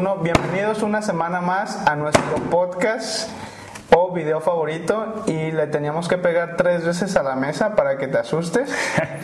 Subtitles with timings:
[0.00, 3.30] Bueno, bienvenidos una semana más a nuestro podcast
[3.90, 8.06] o video favorito y le teníamos que pegar tres veces a la mesa para que
[8.06, 8.72] te asustes.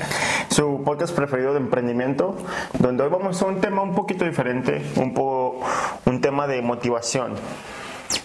[0.50, 2.34] Su podcast preferido de emprendimiento,
[2.80, 5.60] donde hoy vamos a un tema un poquito diferente, un poco
[6.06, 7.34] un tema de motivación.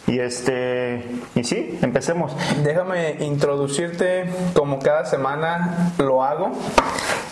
[0.08, 1.06] Y este,
[1.36, 2.36] y sí, empecemos.
[2.64, 6.54] Déjame introducirte como cada semana lo hago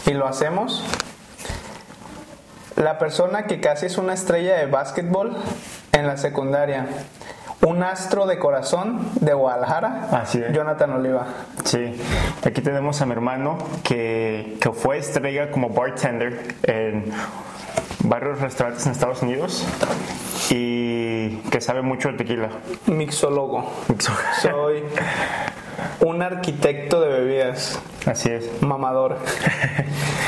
[0.05, 0.85] y lo hacemos.
[2.77, 5.35] La persona que casi es una estrella de básquetbol
[5.93, 6.85] en la secundaria.
[7.65, 10.09] Un astro de corazón de Guadalajara.
[10.11, 10.53] Así es.
[10.53, 11.25] Jonathan Oliva.
[11.65, 11.99] Sí,
[12.45, 17.11] aquí tenemos a mi hermano que, que fue estrella como bartender en
[18.03, 19.65] varios restaurantes en Estados Unidos
[20.51, 22.49] y que sabe mucho de tequila.
[22.85, 23.71] Mixólogo.
[24.39, 24.83] Soy
[26.01, 27.79] un arquitecto de bebidas.
[28.05, 28.61] Así es.
[28.61, 29.17] Mamador.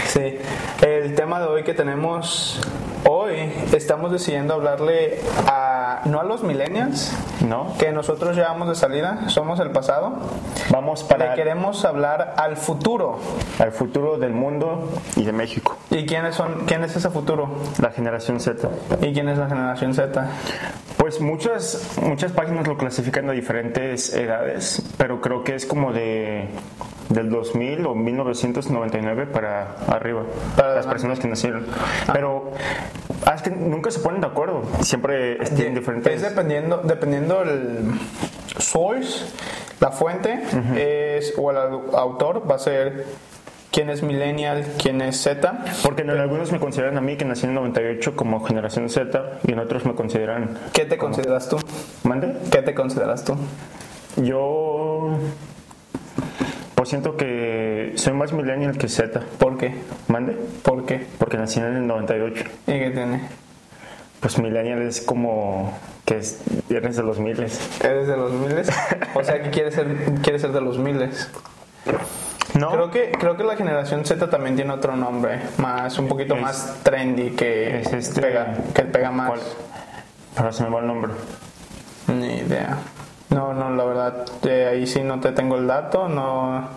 [0.09, 0.39] Sí.
[0.81, 2.59] El tema de hoy que tenemos
[3.05, 7.13] hoy, estamos decidiendo hablarle a, no a los millennials,
[7.47, 7.73] ¿No?
[7.77, 10.17] que nosotros llevamos de salida, somos el pasado.
[10.69, 13.17] Vamos para Le queremos hablar al futuro.
[13.59, 17.49] el futuro del mundo y de México, ¿Y quiénes son, quién es ese futuro?
[17.81, 18.67] la generación Z.
[19.01, 20.27] ¿Y quién es la generación Z?
[20.97, 26.49] Pues muchas, muchas páginas lo clasifican a diferentes edades, pero creo que es como de
[27.09, 30.21] del 2000 o 1999 para arriba,
[30.55, 31.65] Para las personas que nacieron.
[32.13, 32.51] Pero
[33.25, 36.13] ah, es que nunca se ponen de acuerdo, siempre tienen diferentes...
[36.13, 37.79] Es dependiendo, dependiendo el
[38.57, 39.25] source,
[39.79, 40.39] la fuente,
[40.75, 43.05] es, o el au- autor, va a ser
[43.71, 45.63] quién es millennial, quién es Z.
[45.83, 49.39] Porque en algunos me consideran a mí que nací en el 98 como generación Z
[49.47, 50.57] y en otros me consideran...
[50.73, 51.57] ¿Qué te consideras tú?
[52.03, 52.35] ¿Mande?
[52.51, 53.35] ¿Qué te consideras tú?
[54.17, 55.17] Yo...
[56.79, 59.19] Pues siento que soy más millennial que Z.
[59.37, 59.73] ¿Por qué?
[60.07, 60.37] ¿Mande?
[60.63, 61.05] ¿Por qué?
[61.17, 62.45] Porque nací en el 98.
[62.67, 63.19] ¿Y qué tiene?
[64.21, 67.59] Pues millennial es como que es, eres de los miles.
[67.83, 68.69] ¿Eres de los miles?
[69.13, 71.29] O sea, que quieres ser, quieres ser de los miles.
[72.57, 76.35] No, Creo que, creo que la generación Z también tiene otro nombre, más un poquito
[76.35, 79.27] Es- más trendy que es este- pega, que pega más.
[79.27, 79.41] ¿Cuál?
[80.37, 81.11] Ahora se me va el nombre.
[82.07, 82.77] Ni idea.
[83.29, 86.67] No, no, la verdad, eh, ahí sí no te tengo el dato, no,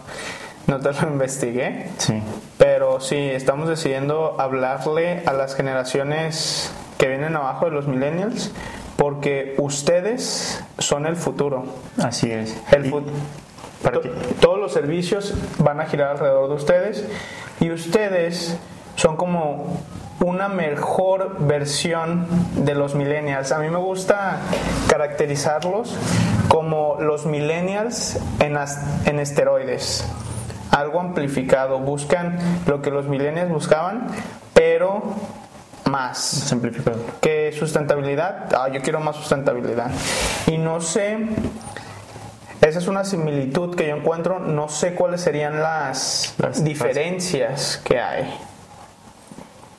[0.66, 1.88] no te lo investigué.
[1.98, 2.22] Sí.
[2.58, 8.52] Pero sí, estamos decidiendo hablarle a las generaciones que vienen abajo de los millennials,
[8.96, 11.64] porque ustedes son el futuro.
[12.02, 12.56] Así es.
[12.70, 12.92] El Y
[13.82, 14.10] para to-
[14.40, 17.04] todos los servicios van a girar alrededor de ustedes
[17.58, 18.56] y ustedes
[18.94, 19.78] son como
[20.24, 22.26] una mejor versión
[22.64, 23.52] de los millennials.
[23.52, 24.38] A mí me gusta
[24.88, 25.96] caracterizarlos
[26.48, 30.04] como los millennials en, esteroides.
[30.70, 31.78] Algo amplificado.
[31.80, 34.06] Buscan lo que los millennials buscaban,
[34.54, 35.02] pero
[35.90, 36.98] más Simplificado.
[37.20, 39.90] que sustentabilidad, ah, yo quiero más sustentabilidad.
[40.46, 41.18] Y no sé,
[42.60, 47.98] esa es una similitud que yo encuentro, no sé cuáles serían las, Las- diferencias que
[48.00, 48.32] hay.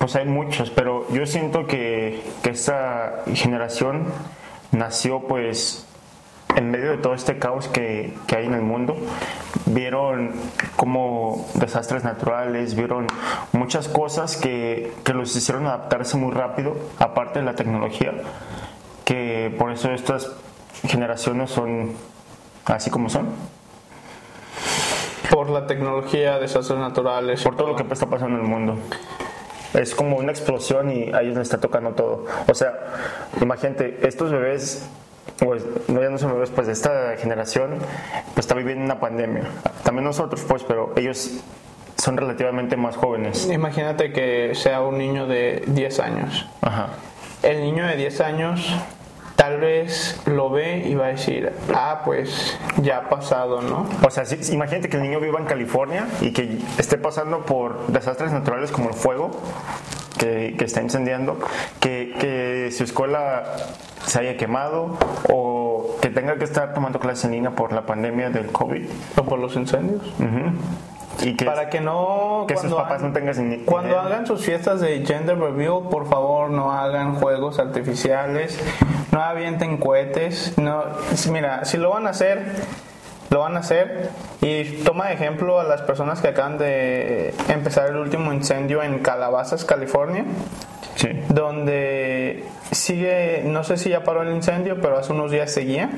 [0.04, 4.04] Pues hay muchos, pero yo siento que, que esta generación
[4.74, 5.88] nació pues
[6.58, 8.98] en medio de todo este caos que, que hay en el mundo.
[9.66, 10.32] Vieron
[10.76, 13.08] como desastres naturales, vieron
[13.54, 18.12] muchas cosas que, que los hicieron adaptarse muy rápido, aparte de la tecnología,
[19.06, 20.34] que por eso estas
[20.86, 21.94] generaciones son
[22.66, 23.30] así como son,
[25.32, 27.42] Por la tecnología, desastres naturales.
[27.42, 28.76] por todo lo que está pasando en el mundo.
[29.74, 32.26] Es como una explosión y a ellos les está tocando todo.
[32.48, 32.80] O sea,
[33.42, 34.88] imagínate, estos bebés,
[35.40, 37.78] pues, no ya no son bebés, pues de esta generación,
[38.34, 39.44] pues está viviendo una pandemia.
[39.84, 41.44] También nosotros, pues, pero ellos
[41.98, 43.50] son relativamente más jóvenes.
[43.50, 46.46] Imagínate que sea un niño de 10 años.
[46.62, 46.90] Ajá.
[47.42, 48.76] El niño de 10 años
[49.36, 53.88] tal vez lo ve y va a decir, ah, pues ya ha pasado, ¿no?
[54.06, 57.88] O sea, sí, imagínate que el niño viva en California y que esté pasando por
[57.88, 59.32] desastres naturales como el fuego
[60.18, 61.40] que, que está incendiando,
[61.80, 63.44] que, que su escuela
[64.06, 64.98] se haya quemado
[65.30, 68.86] o que tenga que estar tomando clases en línea por la pandemia del COVID.
[69.18, 70.02] O por los incendios.
[70.20, 70.54] Ujú.
[71.22, 72.46] Y que, Para que no.
[72.48, 75.88] que sus cuando papás hagan- no tengan ni- Cuando hagan sus fiestas de gender reveal,
[75.90, 78.60] por favor, no hagan juegos artificiales,
[79.12, 80.58] no avienten cohetes.
[80.58, 80.84] No,
[81.32, 82.44] mira, si lo van a hacer,
[83.30, 84.10] lo van a hacer.
[84.42, 89.00] Y toma de ejemplo a las personas que acaban de empezar el último incendio en
[89.00, 90.26] Calabazas, California,
[90.96, 91.10] Sí.
[91.30, 95.90] donde sigue, no sé si ya paró el incendio, pero hace unos días seguía.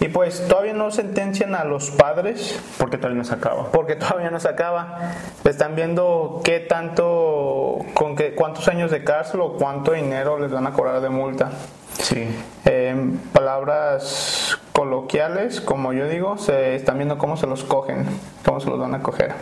[0.00, 3.70] Y pues todavía no sentencian a los padres Porque todavía no se acaba.
[3.70, 4.98] porque todavía no se acaba.
[5.44, 10.66] Están viendo qué tanto, con qué, cuántos años de cárcel o cuánto dinero les van
[10.66, 11.52] a cobrar de multa.
[11.98, 12.26] Sí.
[12.64, 18.04] En palabras coloquiales, como yo digo, se están viendo cómo se los cogen,
[18.44, 19.32] cómo se los van a coger.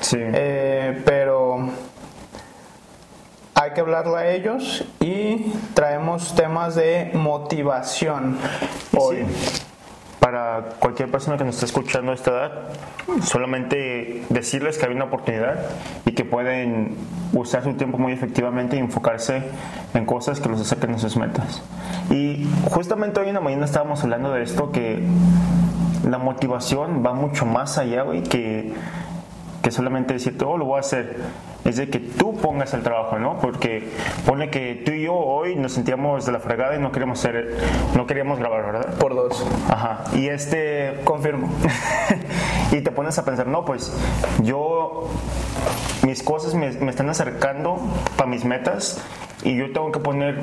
[0.00, 0.18] Sí.
[0.20, 1.68] Eh, pero
[3.54, 8.38] hay que hablarle a ellos y traemos temas de motivación
[8.96, 9.24] hoy.
[10.20, 12.52] Para cualquier persona que nos esté escuchando a esta edad,
[13.24, 15.58] solamente decirles que hay una oportunidad
[16.06, 16.96] y que pueden
[17.32, 19.42] usar su tiempo muy efectivamente y enfocarse
[19.94, 21.62] en cosas que los acerquen a sus metas.
[22.08, 25.02] Y justamente hoy en la mañana estábamos hablando de esto, que
[26.08, 28.72] la motivación va mucho más allá, güey, que,
[29.60, 31.16] que solamente decirte, oh, lo voy a hacer.
[31.64, 33.38] Es de que tú pongas el trabajo, ¿no?
[33.38, 33.88] Porque
[34.26, 37.56] pone que tú y yo hoy nos sentíamos de la fregada y no queríamos ser,
[37.94, 38.94] no queríamos grabar, ¿verdad?
[38.98, 39.46] Por dos.
[39.68, 40.04] Ajá.
[40.14, 41.48] Y este, Confirmo.
[42.72, 43.92] y te pones a pensar, no, pues
[44.42, 45.08] yo,
[46.06, 47.78] mis cosas me, me están acercando
[48.16, 49.00] para mis metas
[49.44, 50.40] y yo tengo que poner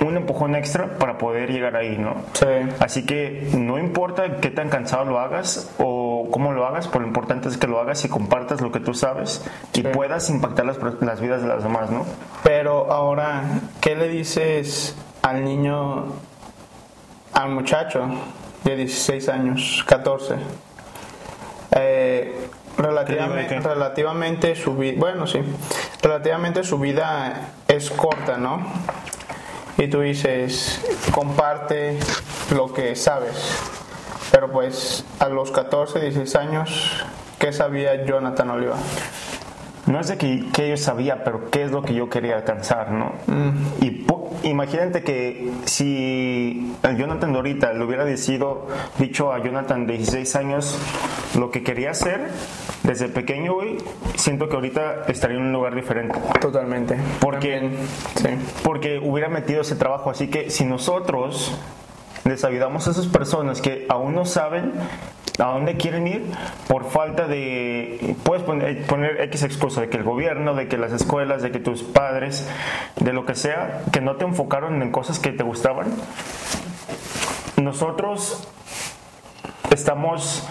[0.00, 2.16] un empujón extra para poder llegar ahí, ¿no?
[2.32, 2.46] Sí.
[2.80, 7.06] Así que no importa qué tan cansado lo hagas o cómo lo hagas, pero lo
[7.06, 9.82] importante es que lo hagas y compartas lo que tú sabes y Sí.
[9.92, 12.04] puedas impactar las, las vidas de las demás, ¿no?
[12.42, 13.42] Pero ahora,
[13.80, 16.06] ¿qué le dices al niño,
[17.32, 18.06] al muchacho
[18.64, 20.34] de 16 años, 14?
[21.76, 25.40] Eh, relativamente, relativamente su vida, bueno, sí,
[26.02, 28.60] relativamente su vida es corta, ¿no?
[29.78, 30.80] Y tú dices,
[31.12, 31.98] comparte
[32.54, 33.58] lo que sabes.
[34.30, 37.04] Pero pues a los 14, 16 años,
[37.38, 38.76] ¿qué sabía Jonathan Oliva?
[39.86, 42.90] No es de que, que yo sabía, pero qué es lo que yo quería alcanzar,
[42.90, 43.12] ¿no?
[43.82, 48.66] Y po- imagínate que si el Jonathan de ahorita le hubiera decido,
[48.98, 50.78] dicho a Jonathan de 16 años
[51.38, 52.30] lo que quería hacer
[52.84, 53.78] desde pequeño, güey,
[54.14, 56.18] siento que ahorita estaría en un lugar diferente.
[56.40, 56.96] Totalmente.
[57.18, 58.28] Porque, También, sí.
[58.62, 60.10] porque hubiera metido ese trabajo.
[60.10, 61.58] Así que si nosotros
[62.24, 64.72] les ayudamos a esas personas que aún no saben
[65.38, 66.30] a dónde quieren ir
[66.68, 70.92] por falta de puedes poner, poner X excusa de que el gobierno, de que las
[70.92, 72.48] escuelas, de que tus padres,
[73.00, 75.86] de lo que sea, que no te enfocaron en cosas que te gustaban.
[77.56, 78.46] Nosotros
[79.70, 80.46] estamos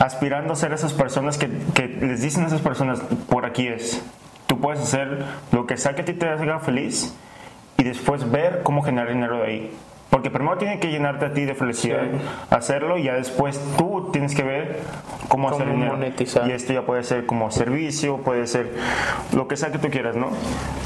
[0.00, 4.02] aspirando a ser esas personas que, que les dicen a esas personas, por aquí es.
[4.46, 7.14] Tú puedes hacer lo que sea que a ti te haga feliz
[7.78, 9.72] y después ver cómo generar dinero de ahí.
[10.10, 12.18] Porque primero tiene que llenarte a ti de felicidad, Sí.
[12.50, 14.80] hacerlo y ya después tú tienes que ver
[15.28, 15.92] cómo, hacer Cómo dinero.
[15.96, 16.46] monetizar.
[16.46, 18.74] Y esto ya puede ser como servicio, puede ser
[19.34, 20.28] lo que sea que tú quieras, ¿no?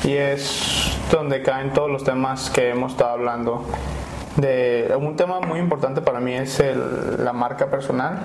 [0.04, 3.66] Y es donde caen todos los temas que hemos estado hablando.
[4.36, 8.18] De, un tema muy importante para mí es el- la marca personal,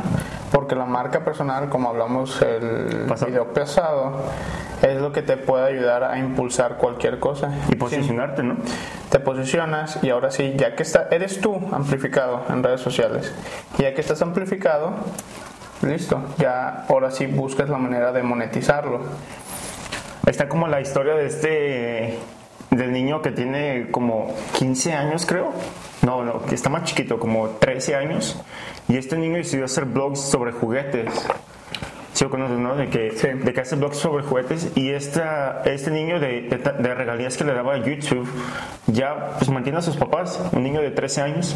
[0.52, 3.32] porque la marca personal, como hablamos el Pasado.
[3.32, 4.14] video pasado,
[4.82, 7.52] es lo que te puede ayudar a impulsar cualquier cosa.
[7.70, 8.58] Y posicionarte, ¿no?
[9.10, 13.34] te posicionas y ahora sí, ya que está, eres tú amplificado en redes sociales,
[13.78, 14.92] ya que estás amplificado,
[15.82, 19.02] listo, ya ahora sí buscas la manera de monetizarlo.
[20.28, 22.20] Está como la historia de este
[22.72, 25.54] del niño que tiene como 15 años, creo.
[26.02, 28.42] No, no, que está más chiquito, como 13 años.
[28.88, 31.14] Y este niño decidió hacer blogs sobre juguetes.
[32.14, 32.76] Sí lo conoces, ¿no?
[32.76, 33.28] De que, Sí.
[33.28, 34.72] de que hace blogs sobre juguetes.
[34.76, 38.28] Y esta, este niño de, de, de regalías que le daba a YouTube
[38.88, 40.42] ya pues mantiene a sus papás.
[40.52, 41.56] Un niño de 13 años.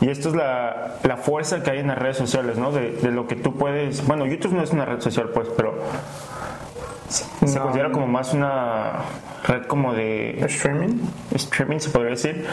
[0.00, 2.70] Y esto es la, la fuerza que hay en las redes sociales, ¿no?
[2.72, 4.06] De, de lo que tú puedes...
[4.06, 5.74] Bueno, YouTube no es una red social, pues, pero
[7.10, 7.62] se No.
[7.64, 9.00] considera como más una
[9.46, 11.00] red como de Streaming.
[11.34, 12.46] streaming, se podría decir,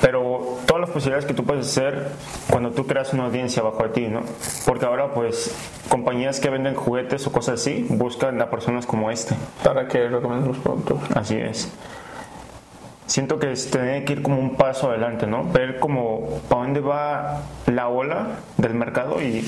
[0.00, 2.08] pero todas las posibilidades que tú puedes hacer
[2.50, 4.20] cuando tú creas una audiencia bajo de ti, ¿no?
[4.66, 5.54] Porque ahora, pues,
[5.88, 9.34] compañías que venden juguetes o cosas así buscan a personas como este.
[9.62, 10.98] para que recomiendes los productos.
[11.14, 11.70] Así es.
[13.06, 15.44] Siento que se tiene que ir como un paso adelante, ¿no?
[15.44, 19.44] Ver como para dónde va la ola del mercado y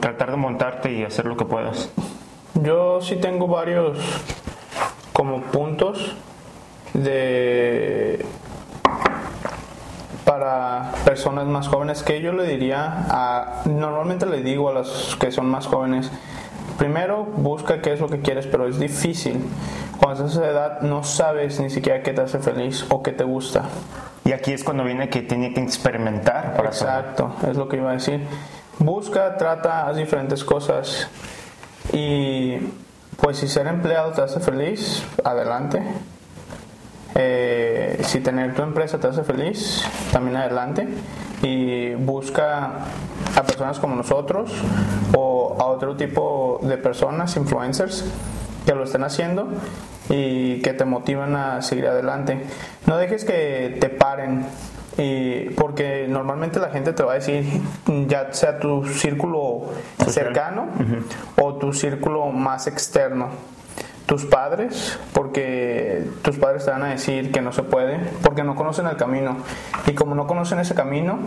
[0.00, 1.90] tratar de montarte y hacer lo que puedas.
[2.54, 3.98] Yo sí tengo varios
[5.12, 6.14] como puntos
[6.94, 8.24] de
[10.24, 15.32] para personas más jóvenes que yo le diría a normalmente le digo a los que
[15.32, 16.10] son más jóvenes
[16.78, 19.44] primero busca qué es lo que quieres pero es difícil
[19.98, 23.12] cuando estás a esa edad no sabes ni siquiera qué te hace feliz o qué
[23.12, 23.64] te gusta
[24.24, 27.10] Y aquí es cuando viene que tiene que experimentar para saber.
[27.10, 28.24] Exacto, es lo que iba a decir.
[28.78, 31.08] Busca, trata, haz diferentes cosas.
[31.92, 32.56] Y
[33.16, 35.82] pues si ser empleado te hace feliz, adelante.
[37.14, 40.88] Eh, si tener tu empresa te hace feliz, también adelante.
[41.42, 42.72] Y busca
[43.36, 44.52] a personas como nosotros
[45.16, 48.04] o a otro tipo de personas, influencers,
[48.66, 49.48] que lo estén haciendo
[50.08, 52.44] y que te motiven a seguir adelante.
[52.86, 54.46] No dejes que te paren.
[55.00, 57.44] Y porque normalmente la gente te va a decir,
[58.06, 59.70] ya sea tu círculo
[60.06, 60.68] cercano
[61.40, 63.28] o tu círculo más externo
[64.10, 68.56] tus padres, porque tus padres te van a decir que no se puede, porque no
[68.56, 69.36] conocen el camino.
[69.86, 71.20] Y como no conocen ese camino,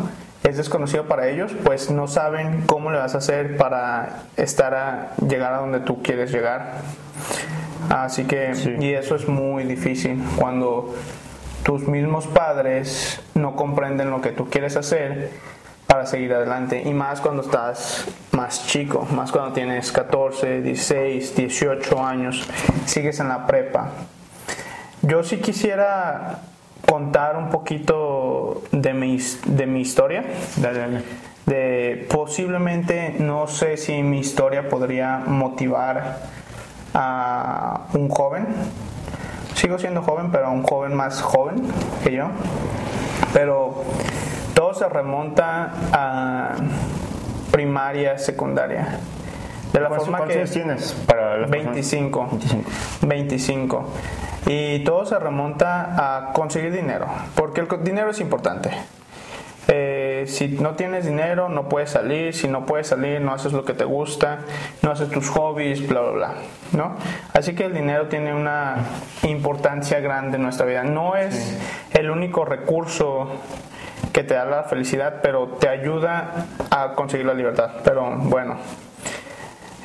[0.44, 5.12] es desconocido para ellos, pues no saben cómo le vas a hacer para estar a
[5.26, 6.74] llegar a donde tú quieres llegar.
[7.90, 8.52] Así que,
[8.82, 10.94] y eso es muy difícil cuando
[11.64, 15.32] tus mismos padres no comprenden lo que tú quieres hacer
[15.88, 16.82] para seguir adelante.
[16.84, 22.48] Y más cuando estás más chico, más cuando tienes 14, 16, 18 años,
[22.86, 23.92] sigues en la prepa.
[25.02, 26.40] Yo sí quisiera
[26.88, 30.24] contar un poquito de mi, de mi historia.
[31.46, 36.20] De posiblemente, no sé si mi historia podría motivar
[36.94, 38.48] a un joven.
[39.64, 41.56] Sigo siendo joven, pero un joven más joven
[42.04, 42.26] que yo.
[43.32, 43.86] Pero
[44.54, 46.56] todo se remonta a
[47.50, 49.00] primaria, secundaria.
[49.72, 52.70] De la forma que tienes para 25, 25.
[53.04, 53.86] 25.
[54.48, 58.70] Y todo se remonta a conseguir dinero, porque el dinero es importante.
[59.70, 59.93] Eh,
[60.28, 62.34] si no tienes dinero, no puedes salir.
[62.34, 64.40] Si no puedes salir, no haces lo que te gusta,
[64.82, 66.34] no haces tus hobbies, bla, bla, bla.
[66.74, 66.96] ¿no?
[67.34, 68.78] Así que el dinero tiene una
[69.24, 70.84] importancia grande en nuestra vida.
[70.84, 71.58] No es
[71.92, 73.30] el único recurso
[74.12, 77.72] que te da la felicidad, pero te ayuda a conseguir la libertad.
[77.84, 78.58] Pero bueno,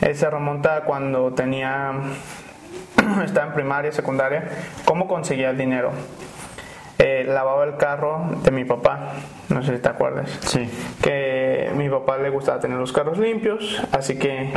[0.01, 1.93] se remonta cuando tenía,
[3.25, 4.49] estaba en primaria, secundaria,
[4.85, 5.93] cómo conseguía el dinero.
[6.99, 9.13] Eh, lavaba el carro de mi papá,
[9.49, 10.31] no sé si te acuerdas.
[10.43, 10.69] Sí.
[11.01, 14.53] Que mi papá le gustaba tener los carros limpios, así que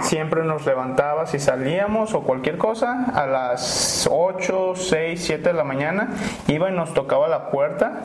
[0.00, 5.64] siempre nos levantaba si salíamos o cualquier cosa a las 8, 6, 7 de la
[5.64, 6.10] mañana,
[6.46, 8.00] iba y nos tocaba la puerta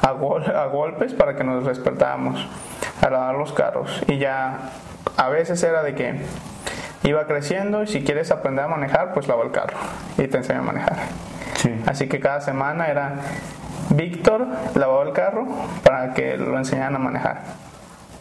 [0.00, 2.46] a, golpes para que nos despertáramos
[3.00, 4.02] a lavar los carros.
[4.06, 4.70] Y ya
[5.16, 6.20] a veces era de que
[7.02, 9.76] iba creciendo y si quieres aprender a manejar, pues lava el carro
[10.18, 10.96] y te enseña a manejar.
[11.86, 13.14] Así que cada semana era
[13.90, 15.46] Víctor lavaba el carro
[15.82, 17.42] para que lo enseñaran a manejar.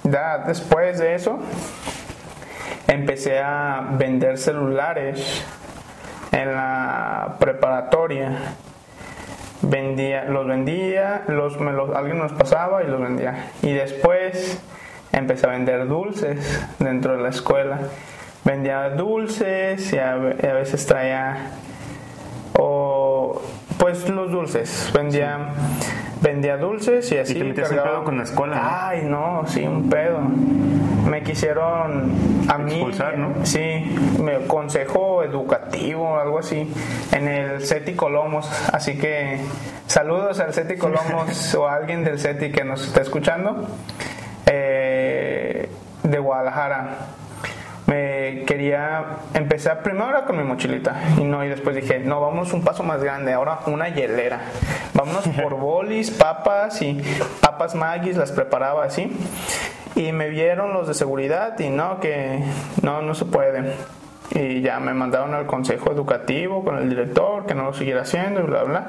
[0.03, 1.39] Ya después de eso
[2.87, 5.43] empecé a vender celulares
[6.31, 8.55] en la preparatoria
[9.61, 13.51] vendía, los vendía, los, me los, alguien nos pasaba y los vendía.
[13.61, 14.61] Y después
[15.11, 17.79] empecé a vender dulces dentro de la escuela.
[18.45, 21.51] Vendía dulces y a, veces traía,
[23.77, 25.49] pues los dulces, vendía,
[26.21, 27.37] vendía dulces y así.
[27.37, 28.87] ¿Y te pedo con la escuela?
[28.89, 30.19] Ay, no, sí, un pedo
[31.09, 32.11] me quisieron
[32.47, 33.45] a mí expulsar, ¿no?
[33.45, 33.59] Sí,
[34.21, 36.71] me consejo educativo, algo así,
[37.11, 38.49] en el CETI Colomos.
[38.71, 39.39] Así que
[39.87, 43.67] saludos al CETI Colomos o a alguien del CETI que nos está escuchando
[44.45, 45.69] eh,
[46.03, 46.97] de Guadalajara.
[47.89, 49.03] Me quería
[49.33, 53.03] empezar primero con mi mochilita y no y después dije no vamos un paso más
[53.03, 54.41] grande ahora una hielera
[54.93, 57.01] vámonos por bolis papas y
[57.41, 59.11] papas magis las preparaba así
[59.99, 62.39] y me vieron los de seguridad y no, que
[62.81, 63.73] no, no se puede.
[64.31, 68.39] Y ya me mandaron al consejo educativo con el director, que no lo siguiera haciendo
[68.39, 68.87] y bla, bla.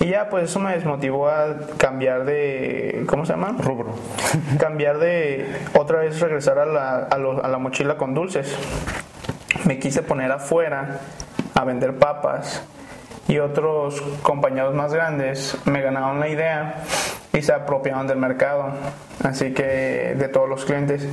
[0.00, 3.56] Y ya pues eso me desmotivó a cambiar de, ¿cómo se llama?
[3.58, 3.94] Rubro.
[4.58, 8.56] cambiar de, otra vez regresar a la, a, a la mochila con dulces.
[9.64, 11.00] Me quise poner afuera
[11.54, 12.62] a vender papas
[13.26, 16.76] y otros compañeros más grandes me ganaron la idea
[17.32, 18.72] y se apropiaron del mercado,
[19.22, 21.06] así que de todos los clientes.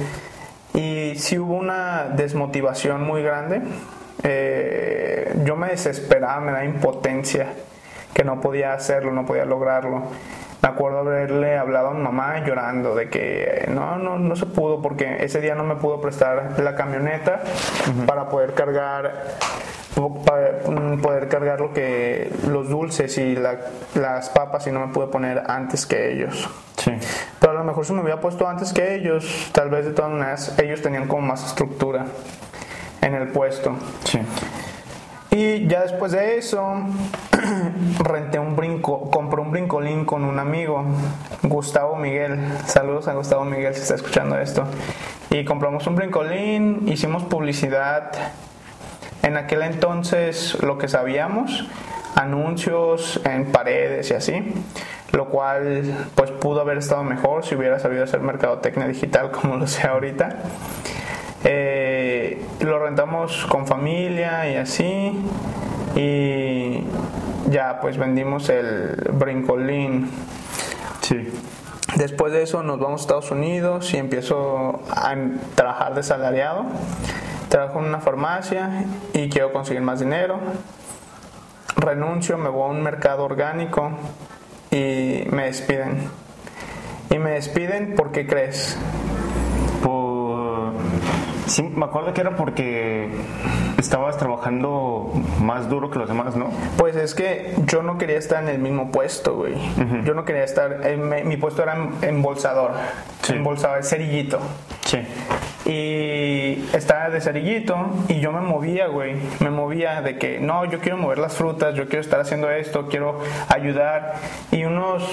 [0.73, 3.61] Y si hubo una desmotivación muy grande,
[4.23, 7.47] eh, yo me desesperaba, me da impotencia
[8.15, 10.03] que no podía hacerlo, no podía lograrlo.
[10.61, 14.81] Me acuerdo haberle hablado a mi mamá llorando de que no, no, no se pudo
[14.81, 17.43] porque ese día no me pudo prestar la camioneta
[18.07, 19.35] para poder cargar
[20.25, 25.07] para mm, poder cargar lo que los dulces y las papas y no me pude
[25.07, 26.49] poner antes que ellos.
[26.77, 26.91] Sí.
[27.39, 30.11] Pero a lo mejor si me hubiera puesto antes que ellos, tal vez de todas
[30.11, 32.05] maneras ellos tenían como más estructura
[33.01, 33.75] en el puesto.
[34.05, 34.19] Sí.
[35.35, 36.63] Y ya después de eso,
[37.99, 40.85] renté un brinco, compré un brincolín con un amigo,
[41.43, 42.39] Gustavo Miguel.
[42.65, 44.63] Saludos a Gustavo Miguel si está escuchando esto.
[45.31, 48.13] Y compramos un brincolín, hicimos publicidad
[49.23, 51.67] en aquel entonces lo que sabíamos,
[52.15, 54.53] anuncios en paredes y así,
[55.11, 59.67] lo cual pues pudo haber estado mejor si hubiera sabido hacer mercadotecnia digital como lo
[59.67, 60.29] sé ahorita.
[61.43, 61.94] Eh,
[62.61, 65.11] lo rentamos con familia y así
[65.95, 66.83] y
[67.49, 70.09] ya pues vendimos el brincolín.
[71.01, 71.31] Sí.
[71.95, 75.15] Después de eso nos vamos a Estados Unidos y empiezo a
[75.55, 76.65] trabajar de salariado.
[77.47, 80.39] Trabajo en una farmacia y quiero conseguir más dinero.
[81.77, 83.91] Renuncio, me voy a un mercado orgánico
[84.71, 86.09] y me despiden.
[87.09, 88.77] Y me despiden, ¿por qué crees?
[91.47, 93.09] Sí, me acuerdo que era porque
[93.77, 95.11] estabas trabajando
[95.41, 96.49] más duro que los demás, ¿no?
[96.77, 99.53] Pues es que yo no quería estar en el mismo puesto, güey.
[100.03, 102.71] Yo no quería estar, eh, mi puesto era em- embolsador,
[103.21, 103.33] Sí.
[103.33, 104.39] embolsador, cerillito.
[104.85, 104.99] Sí.
[105.69, 107.75] Y estaba de cerillito
[108.07, 109.15] y yo me movía, güey.
[109.39, 112.87] Me movía de que, no, yo quiero mover las frutas, yo quiero estar haciendo esto,
[112.87, 114.13] quiero ayudar.
[114.51, 115.03] Y unos,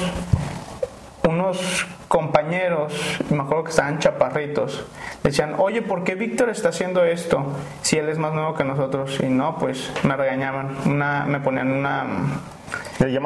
[1.25, 2.93] unos compañeros,
[3.31, 4.85] me acuerdo que estaban chaparritos,
[5.23, 7.45] decían, oye, ¿por qué Víctor está haciendo esto
[7.81, 9.19] si él es más nuevo que nosotros?
[9.23, 12.07] Y no, pues me regañaban, una, me ponían una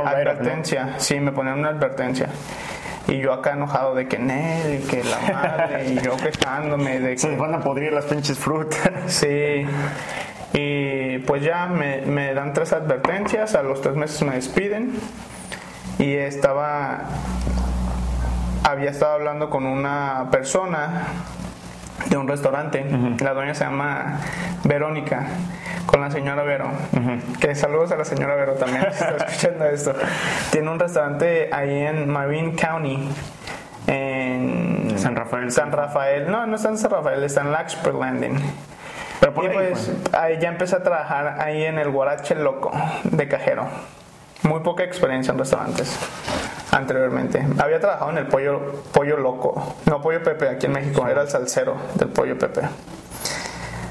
[0.04, 2.28] advertencia, sí, me ponían una advertencia.
[3.08, 7.18] Y yo acá enojado de que Nel, que la madre, y yo quejándome de que...
[7.18, 8.90] Se van a podrir las pinches frutas.
[9.06, 9.64] Sí.
[10.52, 14.94] Y pues ya me, me dan tres advertencias, a los tres meses me despiden.
[15.98, 17.04] Y estaba.
[18.66, 21.04] Había estado hablando con una persona
[22.06, 22.84] de un restaurante.
[23.20, 24.18] La dueña se llama
[24.64, 25.28] Verónica,
[25.86, 26.66] con la señora Vero.
[27.38, 29.94] Que saludos a la señora Vero también, si está escuchando esto.
[30.50, 33.08] Tiene un restaurante ahí en Marine County.
[33.86, 35.52] En San Rafael.
[35.52, 36.28] San Rafael.
[36.28, 38.34] No, no está en San Rafael, está en Larkspur Landing.
[39.20, 42.72] Pero por y ahí, pues ahí ya empecé a trabajar ahí en el Guarache Loco
[43.04, 43.68] de cajero.
[44.42, 45.96] Muy poca experiencia en restaurantes
[46.76, 47.44] anteriormente.
[47.58, 51.28] Había trabajado en el pollo, pollo loco, no pollo Pepe aquí en México, era el
[51.28, 52.62] salsero del pollo Pepe.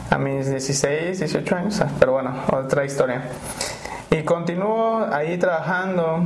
[0.10, 3.24] A mis 16, 18 años, ah, pero bueno, otra historia.
[4.12, 6.24] Y continúo ahí trabajando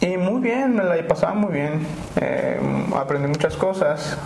[0.00, 1.86] y muy bien, me la pasaba muy bien.
[2.20, 2.60] Eh,
[2.94, 4.16] aprendí muchas cosas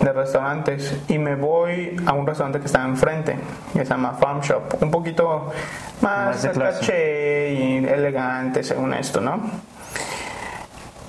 [0.00, 3.36] de restaurantes y me voy a un restaurante que está enfrente,
[3.72, 5.52] que se llama Farm Shop, un poquito
[6.00, 9.69] más, Más de caché y elegante según esto, ¿no?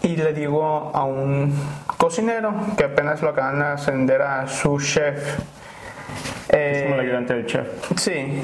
[0.04, 1.54] Y le digo a un
[1.98, 5.38] cocinero que apenas lo acaban de ascender a su chef.
[6.50, 7.68] Es como el eh, ayudante del chef.
[7.96, 8.42] Sí.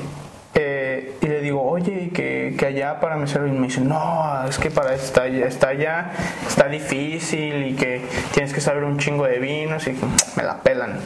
[0.53, 3.47] eh, y le digo, oye, que, que allá para mesero.
[3.47, 6.11] Y me dice, no, es que para está, está allá,
[6.47, 8.01] está difícil y que
[8.33, 9.95] tienes que saber un chingo de vinos y
[10.35, 10.99] me la pelan.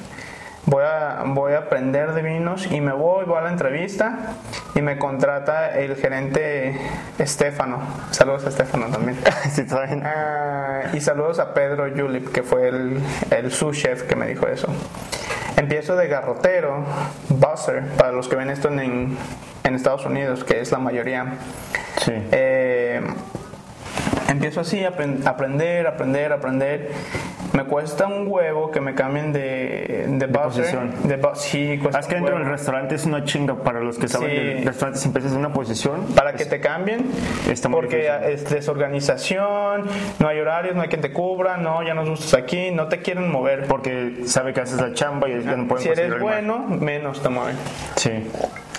[0.65, 4.35] Voy a, voy a aprender de vinos y me voy, voy a la entrevista
[4.75, 6.79] y me contrata el gerente
[7.17, 7.79] Estefano.
[8.11, 9.17] Saludos a Estefano también.
[9.51, 9.65] Sí.
[10.03, 14.47] Ah, y saludos a Pedro Yulip, que fue el, el sous chef que me dijo
[14.47, 14.67] eso.
[15.57, 16.85] Empiezo de garrotero,
[17.29, 19.17] buzzer, para los que ven esto en,
[19.63, 21.25] en Estados Unidos, que es la mayoría.
[22.05, 22.13] Sí.
[22.31, 23.01] Eh,
[24.29, 24.89] empiezo así a
[25.25, 26.91] aprender, aprender, aprender.
[27.53, 30.43] Me cuesta un huevo que me cambien de, de, buzzer.
[30.43, 30.93] posición.
[31.03, 32.51] De sí, cuesta Es que dentro del huevo.
[32.55, 34.35] restaurante es una chinga para los que saben Sí.
[34.35, 34.99] del restaurante.
[34.99, 37.05] Si empiezas en una posición, para que te cambien
[37.49, 38.29] Está muy porque difícil.
[38.33, 39.85] es desorganización
[40.19, 42.99] no hay horarios no hay quien te cubra no ya nos gustas aquí no te
[43.01, 46.59] quieren mover porque sabe que haces la chamba y ya no pueden si eres bueno
[46.67, 47.55] menos te mueven
[47.95, 48.11] Sí.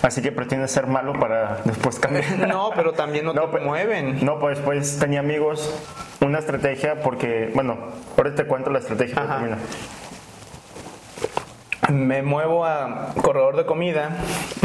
[0.03, 2.25] Así que pretendes ser malo para después cambiar.
[2.49, 5.73] no pero también no, No, te pero- mueven No, pues pues tenía amigos,
[6.21, 7.77] una estrategia porque, bueno,
[8.17, 9.23] ahora te cuento la estrategia.
[11.91, 14.17] Me muevo a corredor de comida,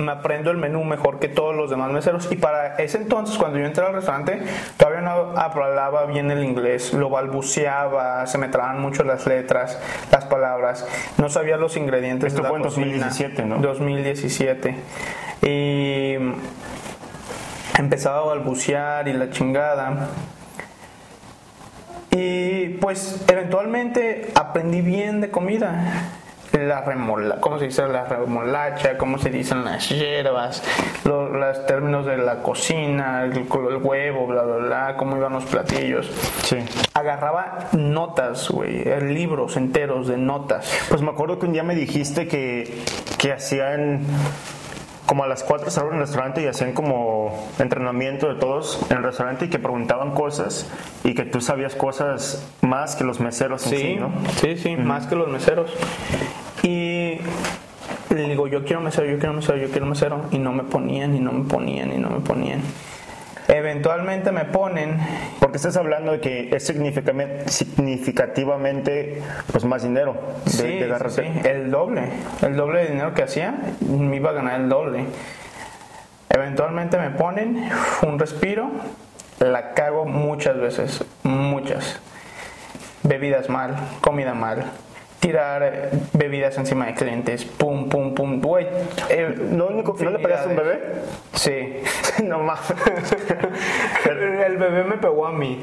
[0.02, 3.58] me aprendo el menú mejor que todos los demás meseros y para ese entonces cuando
[3.58, 4.42] yo entré al restaurante
[4.78, 9.80] todavía no hablaba bien el inglés, lo balbuceaba, se me traban mucho las letras,
[10.12, 12.86] las palabras, no sabía los ingredientes Esto de la fue en cocina.
[12.86, 13.58] 2017, ¿no?
[13.60, 14.76] 2017
[15.42, 16.16] y
[17.78, 20.10] empezaba a balbucear y la chingada.
[22.12, 26.12] Y pues eventualmente aprendí bien de comida.
[26.54, 28.98] La remola, ¿cómo se dice la remolacha?
[28.98, 30.64] ¿Cómo se dicen las hierbas?
[31.04, 35.46] Los, los términos de la cocina, el, el huevo, bla, bla, bla, cómo iban los
[35.46, 36.10] platillos.
[36.44, 36.58] Sí.
[36.94, 40.72] Agarraba notas, güey, eh, libros enteros de notas.
[40.90, 42.82] Pues me acuerdo que un día me dijiste que,
[43.20, 44.02] que hacían
[45.08, 48.98] como a las 4 estaban en el restaurante y hacían como entrenamiento de todos en
[48.98, 50.70] el restaurante y que preguntaban cosas
[51.04, 54.12] y que tú sabías cosas más que los meseros en sí, Sí, ¿no?
[54.42, 55.72] sí, sí, más que los meseros.
[56.62, 57.18] Y
[58.14, 60.22] le digo, yo quiero mesero, yo quiero mesero, yo quiero mesero.
[60.32, 62.62] Y no me ponían, y no me ponían, y no me ponían.
[63.48, 64.98] Eventualmente me ponen,
[65.40, 71.70] Porque estás hablando de que es significativamente pues más dinero de, sí, de sí, el
[71.72, 72.10] doble,
[72.42, 75.06] el doble de dinero que hacía, me iba a ganar el doble.
[76.30, 77.70] Eventualmente me ponen
[78.04, 78.70] un respiro,
[79.40, 82.02] la cago muchas veces, muchas.
[83.04, 84.66] Bebidas mal, comida mal,
[85.20, 88.68] tirar eh, bebidas encima de clientes, pum, pum, pum, güey.
[89.10, 90.84] eh, ¿No, único, ¿No le pegaste a un bebé?
[91.34, 91.82] Sí.
[92.24, 92.60] no más.
[94.06, 95.62] El bebé me pegó a mí.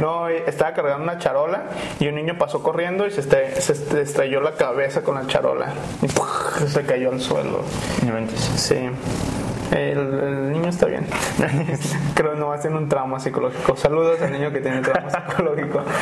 [0.00, 1.64] No, estaba cargando una charola
[2.00, 5.26] y un niño pasó corriendo y se, estre- se estre- estrelló la cabeza con la
[5.26, 5.72] charola.
[6.02, 6.68] Y ¡puf!
[6.68, 7.62] se cayó al suelo.
[8.56, 8.90] Sí.
[9.72, 11.06] El, el niño está bien.
[12.14, 13.76] Creo que no va a tener un trauma psicológico.
[13.76, 15.82] Saludos al niño que tiene trauma psicológico.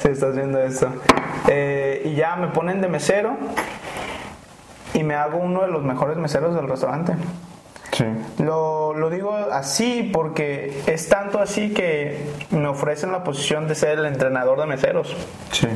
[0.00, 0.88] Si estás viendo esto.
[1.46, 3.36] Eh, y ya me ponen de mesero
[4.94, 7.14] y me hago uno de los mejores meseros del restaurante.
[7.92, 8.04] Sí.
[8.42, 14.00] Lo, lo digo así porque es tanto así que me ofrecen la posición de ser
[14.00, 15.14] el entrenador de meseros.
[15.52, 15.68] Sí.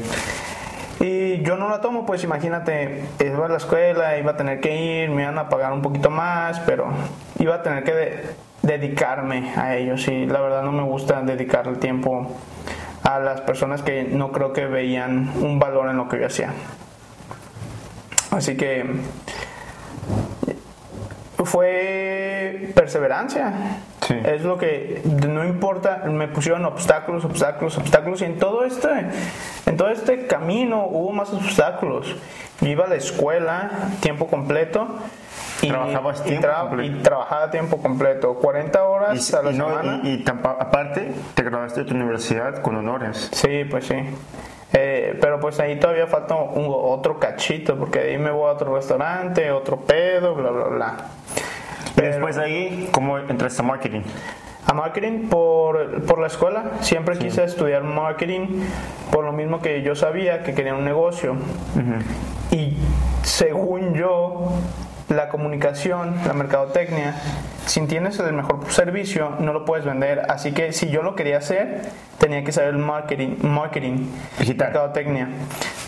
[0.99, 5.05] Y yo no la tomo, pues imagínate, iba a la escuela, iba a tener que
[5.05, 6.87] ir, me iban a pagar un poquito más, pero
[7.39, 8.23] iba a tener que de-
[8.63, 12.27] dedicarme a ellos y la verdad no me gusta dedicar el tiempo
[13.03, 16.53] a las personas que no creo que veían un valor en lo que yo hacía.
[18.33, 18.85] Así que
[21.45, 23.53] fue perseverancia.
[24.07, 24.15] Sí.
[24.25, 28.89] Es lo que no importa, me pusieron obstáculos, obstáculos, obstáculos y en todo este
[29.67, 32.15] en todo este camino hubo más obstáculos.
[32.61, 33.71] Yo iba a la escuela
[34.01, 34.87] tiempo completo
[35.63, 36.97] y, Trabajabas y tiempo tra- completo.
[36.99, 40.01] y trabajaba tiempo completo, 40 horas a la Y, y no- semana.
[40.05, 43.31] y- y aparte, te graduaste de tu universidad con honores.
[43.33, 43.95] Sí, pues sí.
[44.73, 48.75] Eh, pero pues ahí todavía falta un- otro cachito, porque ahí me voy a otro
[48.75, 50.97] restaurante, otro pedo, bla, bla, bla.
[51.97, 54.03] Y después de ahí, ¿cómo entraste a marketing?
[54.67, 56.65] A marketing por, por la escuela.
[56.81, 58.65] Siempre quise estudiar marketing
[59.13, 61.37] por lo mismo que yo sabía que quería un negocio.
[62.51, 62.77] Y
[63.23, 64.51] según yo,
[65.09, 67.15] la comunicación, la mercadotecnia,
[67.67, 70.23] si tienes el mejor servicio, no lo puedes vender.
[70.29, 71.83] Así que si yo lo quería hacer,
[72.19, 74.07] tenía que saber marketing, marketing
[74.39, 74.69] Digital.
[74.69, 75.29] mercadotecnia.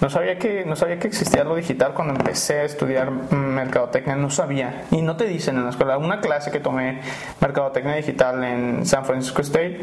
[0.00, 4.31] No sabía que no sabía que existía lo digital cuando empecé a estudiar mercadotecnia, no
[4.31, 4.85] sabía.
[4.92, 7.00] Y no te dicen en la escuela, una clase que tomé
[7.40, 9.81] mercadotecnia digital en San Francisco State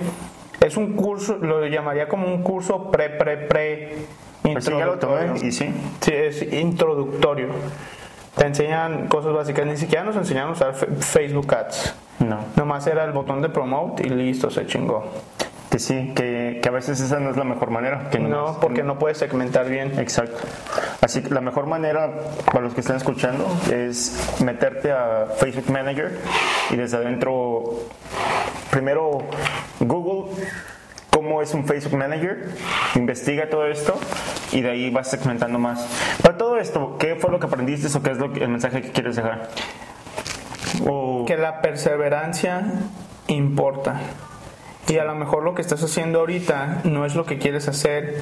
[0.62, 3.96] es un curso, lo llamaría como un curso pre pre pre
[4.42, 5.48] Pues sí, ya lo tomé introductorio.
[5.48, 5.74] y sí.
[6.00, 7.48] Sí, es introductorio.
[8.36, 11.96] Te enseñan cosas básicas, ni siquiera nos enseñaron a usar Facebook Ads.
[12.20, 12.40] No.
[12.56, 15.06] Nomás era el botón de promote y listo, se chingó.
[15.70, 18.10] Que sí, que, que a veces esa no es la mejor manera.
[18.10, 20.00] Que No, porque no puedes segmentar bien.
[20.00, 20.38] Exacto.
[21.02, 22.12] Así que la mejor manera
[22.46, 26.18] para los que están escuchando es meterte a Facebook Manager
[26.72, 27.64] y desde adentro,
[28.72, 29.20] primero
[29.80, 30.32] Google
[31.26, 32.50] cómo es un Facebook Manager,
[32.96, 34.00] investiga todo esto
[34.52, 35.86] y de ahí vas segmentando más.
[36.22, 38.82] Para todo esto, ¿qué fue lo que aprendiste o qué es lo que- el mensaje
[38.84, 39.50] que quieres dejar?
[41.26, 42.64] Que la perseverancia
[43.28, 44.00] importa.
[44.88, 48.22] Y a lo mejor lo que estás haciendo ahorita no es lo que quieres hacer,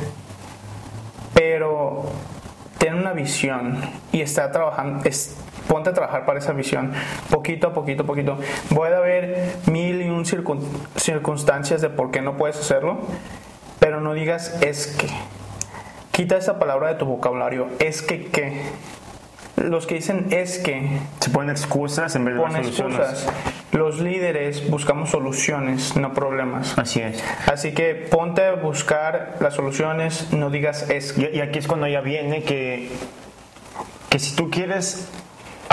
[1.33, 2.03] pero
[2.77, 3.79] ten una visión
[4.13, 5.03] y está trabajando,
[5.67, 6.93] ponte a trabajar para esa visión,
[7.29, 8.37] poquito a poquito, poquito.
[8.73, 10.61] Puede haber mil y un circun-
[10.95, 12.99] circunstancias de por qué no puedes hacerlo,
[13.79, 15.07] pero no digas es que.
[16.11, 18.61] Quita esa palabra de tu vocabulario, es que qué.
[19.55, 22.99] Los que dicen es que se ponen excusas en vez de dar pone soluciones.
[22.99, 23.33] excusas.
[23.71, 26.77] Los líderes buscamos soluciones, no problemas.
[26.77, 27.23] Así es.
[27.51, 31.31] Así que ponte a buscar las soluciones, no digas es que.
[31.33, 32.89] Y aquí es cuando ya viene que,
[34.09, 35.07] que si tú quieres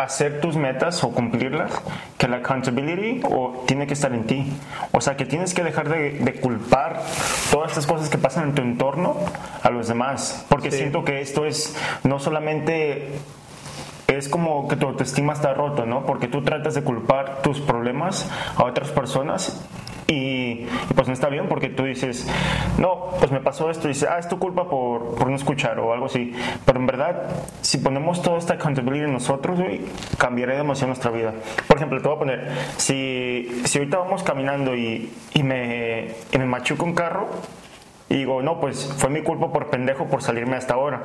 [0.05, 1.71] hacer tus metas o cumplirlas,
[2.19, 4.53] que la accountability o, tiene que estar en ti.
[4.93, 7.03] O sea, que tienes que dejar de, de culpar
[7.51, 9.17] todas estas cosas que pasan en tu entorno
[9.63, 10.45] a los demás.
[10.49, 10.79] Porque Sí.
[10.79, 13.09] siento que esto es no solamente
[14.09, 16.05] es como que tu autoestima está roto, ¿no?
[16.07, 19.61] Porque tú tratas de culpar tus problemas a otras personas
[20.11, 22.27] y, pues no está bien porque tú dices,
[22.79, 25.79] no, pues me pasó esto y dices, ah, es tu culpa por, por no escuchar
[25.79, 26.33] o algo así.
[26.65, 27.29] Pero en verdad,
[27.61, 29.83] si ponemos toda esta accountability en nosotros, güey,
[30.57, 31.33] demasiado nuestra vida.
[31.69, 36.45] Por ejemplo, te voy a poner, si, si ahorita vamos caminando y, y, me, me
[36.45, 37.29] machuco un carro
[38.09, 41.03] y digo, no, pues fue mi culpa por pendejo por salirme hasta ahora.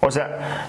[0.00, 0.66] O sea,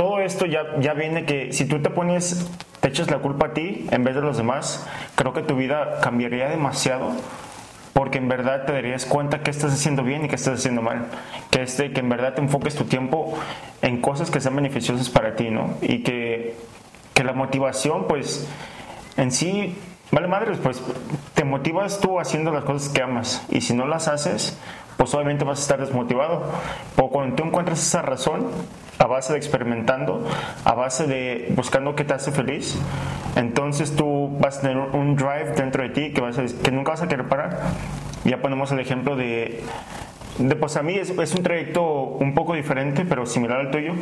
[0.00, 3.52] todo esto ya, ya viene que si tú te pones, te echas la culpa a
[3.52, 7.12] ti en vez de los demás, creo que tu vida cambiaría demasiado
[7.92, 11.08] porque en verdad te darías cuenta que estás haciendo bien y que estás haciendo mal.
[11.50, 13.38] Que, este, que en verdad te enfoques tu tiempo
[13.82, 15.74] en cosas que sean beneficiosas para ti, ¿no?
[15.82, 16.56] Y que,
[17.12, 18.48] que la motivación, pues,
[19.18, 19.76] en sí
[20.12, 20.82] vale madres, pues
[21.34, 24.58] te motivas tú haciendo las cosas que amas y si no las haces,
[24.96, 26.44] pues obviamente vas a estar desmotivado.
[26.96, 28.46] O cuando tú encuentras esa razón,
[29.00, 30.24] a base de experimentando,
[30.64, 32.78] a base de buscando qué te hace feliz,
[33.34, 36.92] entonces tú vas a tener un drive dentro de ti que, vas a- que nunca
[36.92, 37.58] vas a querer parar.
[38.24, 39.62] Ya ponemos el ejemplo de,
[40.38, 43.94] de pues a mí es, es un trayecto un poco diferente, pero similar al tuyo.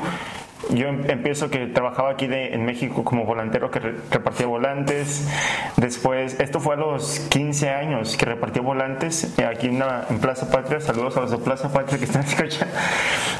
[0.71, 5.29] Yo em- empiezo que trabajaba aquí de- en México como volantero que re- repartía volantes.
[5.77, 9.81] Después, esto fue a los 15 años que repartía volantes eh, aquí en,
[10.11, 10.81] en Plaza Patria.
[10.81, 12.75] Saludos a los de Plaza Patria que están escuchando.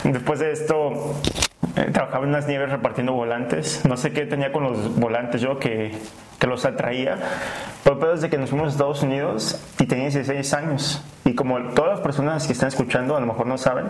[0.05, 1.17] Después de esto,
[1.77, 3.85] eh, trabajaba en las nieves repartiendo volantes.
[3.85, 5.93] No sé qué tenía con los volantes yo que,
[6.39, 7.17] que los atraía.
[7.85, 11.03] Pero desde que nos fuimos a Estados Unidos y tenía 16 años.
[11.25, 13.87] Y como todas las personas que están escuchando a lo mejor no saben,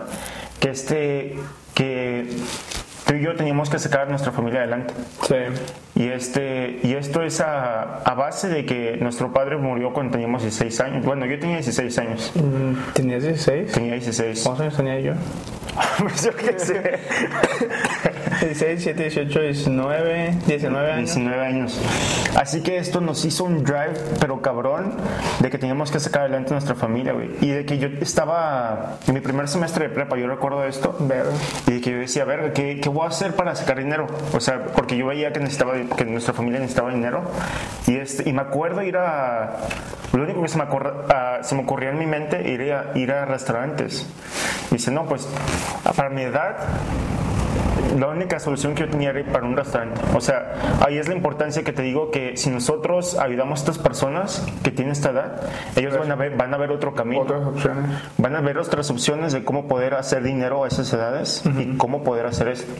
[0.59, 1.35] que este,
[1.73, 2.29] que
[3.19, 4.93] y yo teníamos que sacar a nuestra familia adelante.
[5.27, 5.35] Sí.
[5.95, 10.41] Y, este, y esto es a, a base de que nuestro padre murió cuando teníamos
[10.43, 11.05] 16 años.
[11.05, 12.31] Bueno, yo tenía 16 años.
[12.35, 13.71] Mm, ¿Tenías 16?
[13.73, 14.41] Tenía 16.
[14.43, 15.13] ¿Cuántos años tenía yo?
[15.99, 16.99] Pues yo qué sé.
[18.41, 21.15] 16, 17, 18, 19, 19 años.
[21.15, 21.79] 19 años.
[22.35, 24.93] Así que esto nos hizo un drive, pero cabrón,
[25.39, 27.31] de que teníamos que sacar adelante nuestra familia, güey.
[27.41, 30.95] Y de que yo estaba en mi primer semestre de prepa, yo recuerdo esto.
[30.99, 31.31] Verga.
[31.67, 34.07] Y de que yo decía, verga, ¿qué, ¿qué voy a hacer para sacar dinero?
[34.33, 37.23] O sea, porque yo veía que necesitaba, que nuestra familia necesitaba dinero.
[37.87, 39.57] Y, este, y me acuerdo ir a.
[40.13, 43.11] Lo único que se me, ocurra- ah, se me ocurría en mi mente era ir
[43.11, 44.07] a restaurantes.
[44.71, 45.27] Y dice, no, pues,
[45.95, 46.57] para mi edad,
[47.97, 50.01] la única solución que yo tenía era ir para un restaurante.
[50.15, 50.53] O sea,
[50.85, 54.71] ahí es la importancia que te digo que si nosotros ayudamos a estas personas que
[54.71, 55.41] tienen esta edad,
[55.75, 57.21] ellos van a ver, van a ver otro camino.
[57.21, 58.01] Otras opciones.
[58.17, 62.03] Van a ver otras opciones de cómo poder hacer dinero a esas edades y cómo
[62.03, 62.71] poder hacer esto.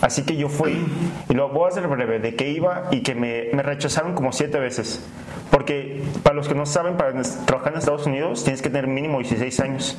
[0.00, 0.86] Así que yo fui,
[1.28, 4.32] y lo voy a hacer breve, de que iba y que me, me rechazaron como
[4.32, 5.04] siete veces.
[5.50, 7.12] Porque para los que no saben, para
[7.46, 9.98] trabajar en Estados Unidos tienes que tener mínimo 16 años.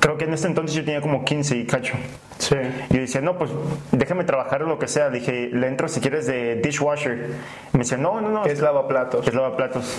[0.00, 1.94] Creo que en este entonces yo tenía como 15 y cacho.
[2.38, 2.56] Sí.
[2.88, 3.50] Y yo decía, no, pues
[3.92, 5.10] déjame trabajar lo que sea.
[5.10, 7.30] Dije, le entro si quieres de dishwasher.
[7.72, 8.44] Y me decía, no, no, no.
[8.46, 9.28] Es lavaplatos.
[9.28, 9.94] Es lavaplatos.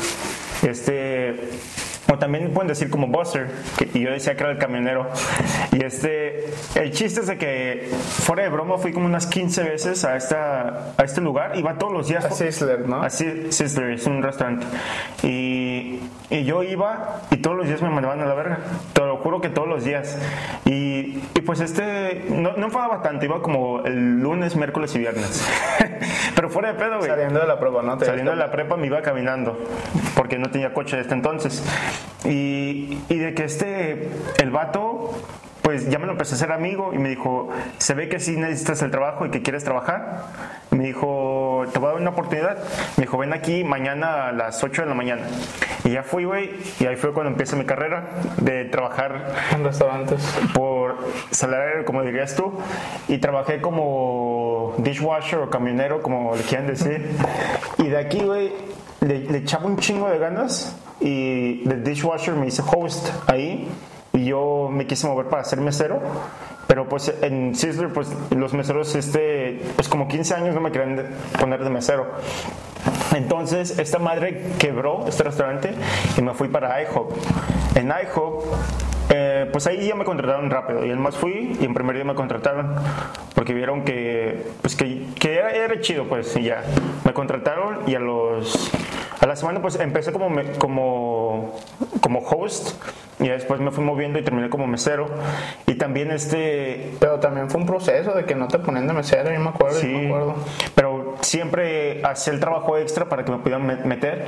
[0.64, 1.36] Este.
[2.12, 5.08] O también pueden decir como Buster, que, y yo decía que era el camionero.
[5.72, 10.04] Y este, el chiste es de que, fuera de broma, fui como unas 15 veces
[10.04, 11.58] a, esta, a este lugar.
[11.58, 12.26] Iba todos los días.
[12.26, 13.02] A Sizzler, ¿no?
[13.02, 14.66] Así, Sizzler, es un restaurante.
[15.24, 15.41] Y,
[16.32, 18.60] y yo iba y todos los días me mandaban a la verga.
[18.94, 20.18] Te lo juro que todos los días.
[20.66, 25.48] Y, y pues este, no, no enfadaba tanto, iba como el lunes, miércoles y viernes.
[26.36, 27.10] Pero fuera de pedo, güey.
[27.10, 27.98] Saliendo de la prueba, ¿no?
[27.98, 29.60] Te- Saliendo de la prepa me iba caminando,
[30.16, 31.64] porque no tenía coche desde entonces.
[32.26, 34.10] Y, y de que este,
[34.42, 35.12] el vato,
[35.62, 38.36] pues ya me lo empecé a hacer amigo y me dijo, se ve que sí
[38.36, 40.24] necesitas el trabajo y que quieres trabajar.
[40.72, 42.58] Me dijo, te voy a dar una oportunidad.
[42.98, 45.24] Me dijo, ven aquí mañana a las 8 de la mañana.
[45.84, 50.22] Y ya fui, güey, y ahí fue cuando empecé mi carrera de trabajar En restaurantes.
[50.54, 50.98] por
[51.32, 52.54] salario, como dirías tú,
[53.08, 57.10] y trabajé como dishwasher o camionero, como le quieran decir.
[57.78, 58.52] Y de aquí, güey,
[59.02, 63.68] le, le echaba un chingo de ganas y de dishwasher me hice host ahí
[64.14, 66.00] y yo me quise mover para ser mesero.
[66.68, 71.06] Pero pues en Sizzler, pues los meseros, este, pues como 15 años no me querían
[71.38, 72.08] poner de mesero.
[73.14, 75.74] Entonces, esta madre quebró este restaurante
[76.18, 77.12] y me fui para IHOP.
[77.76, 78.46] En IHOP,
[79.14, 80.86] eh, pues ahí ya me contrataron rápido.
[80.86, 82.76] Y el más fui y en primer día me contrataron
[83.36, 86.64] porque vieron que, pues que, que era, era chido, pues, y ya.
[87.06, 88.72] Me contrataron y a los...
[89.20, 91.60] A la semana pues empecé como, me- como,
[92.02, 92.72] como host
[93.20, 95.08] y después me fui moviendo y terminé como mesero.
[95.68, 99.32] Y también este, Pero también fue un proceso de que no te ponían de mesero,
[99.32, 100.36] yo me acuerdo, yo Sí, me acuerdo.
[100.74, 104.26] pero siempre hacía el trabajo extra para que me pudieran me- meter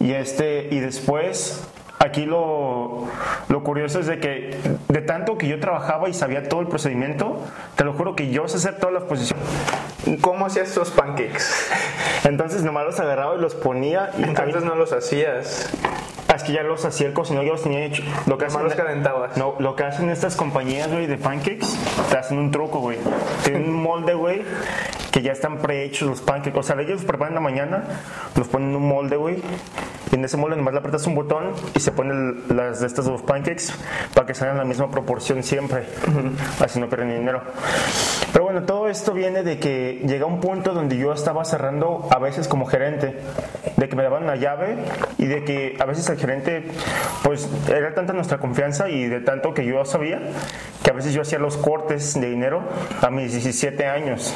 [0.00, 1.64] y este y después
[2.02, 3.06] aquí lo,
[3.48, 4.56] lo curioso es de que
[4.88, 7.40] de tanto que yo trabajaba y sabía todo el procedimiento,
[7.76, 9.46] te lo juro que yo sé hacer todas las posiciones.
[10.20, 11.70] ¿Cómo hacías estos pancakes?
[12.24, 15.70] Entonces nomás los agarraba y los ponía y Entonces no los hacías.
[16.34, 18.02] es que ya los hacía el cocinero, ya los tenía hecho.
[18.26, 19.36] Lo que Nomás los calentabas.
[19.36, 21.66] No, lo que hacen estas compañías, güey, de pancakes,
[22.10, 22.98] te hacen un truco, güey.
[23.44, 24.42] Tienen un molde, güey,
[25.12, 26.58] que ya están prehechos los pancakes.
[26.58, 27.84] O sea, ellos los preparan en la mañana,
[28.36, 29.42] los ponen en un molde, güey.
[30.12, 33.06] Y en ese molde nomás le apretas un botón y se ponen las de estas
[33.06, 33.72] dos pancakes
[34.14, 35.84] para que salgan la misma proporción siempre.
[36.60, 37.40] Así no pierden dinero.
[38.30, 42.18] Pero bueno, todo esto viene de que llega un punto donde yo estaba cerrando a
[42.18, 43.16] veces como gerente,
[43.76, 44.76] de que me daban la llave
[45.16, 46.64] y de que a veces el gerente,
[47.22, 50.20] pues era tanta nuestra confianza y de tanto que yo sabía,
[50.82, 52.62] que a veces yo hacía los cortes de dinero
[53.00, 54.34] a mis 17 años.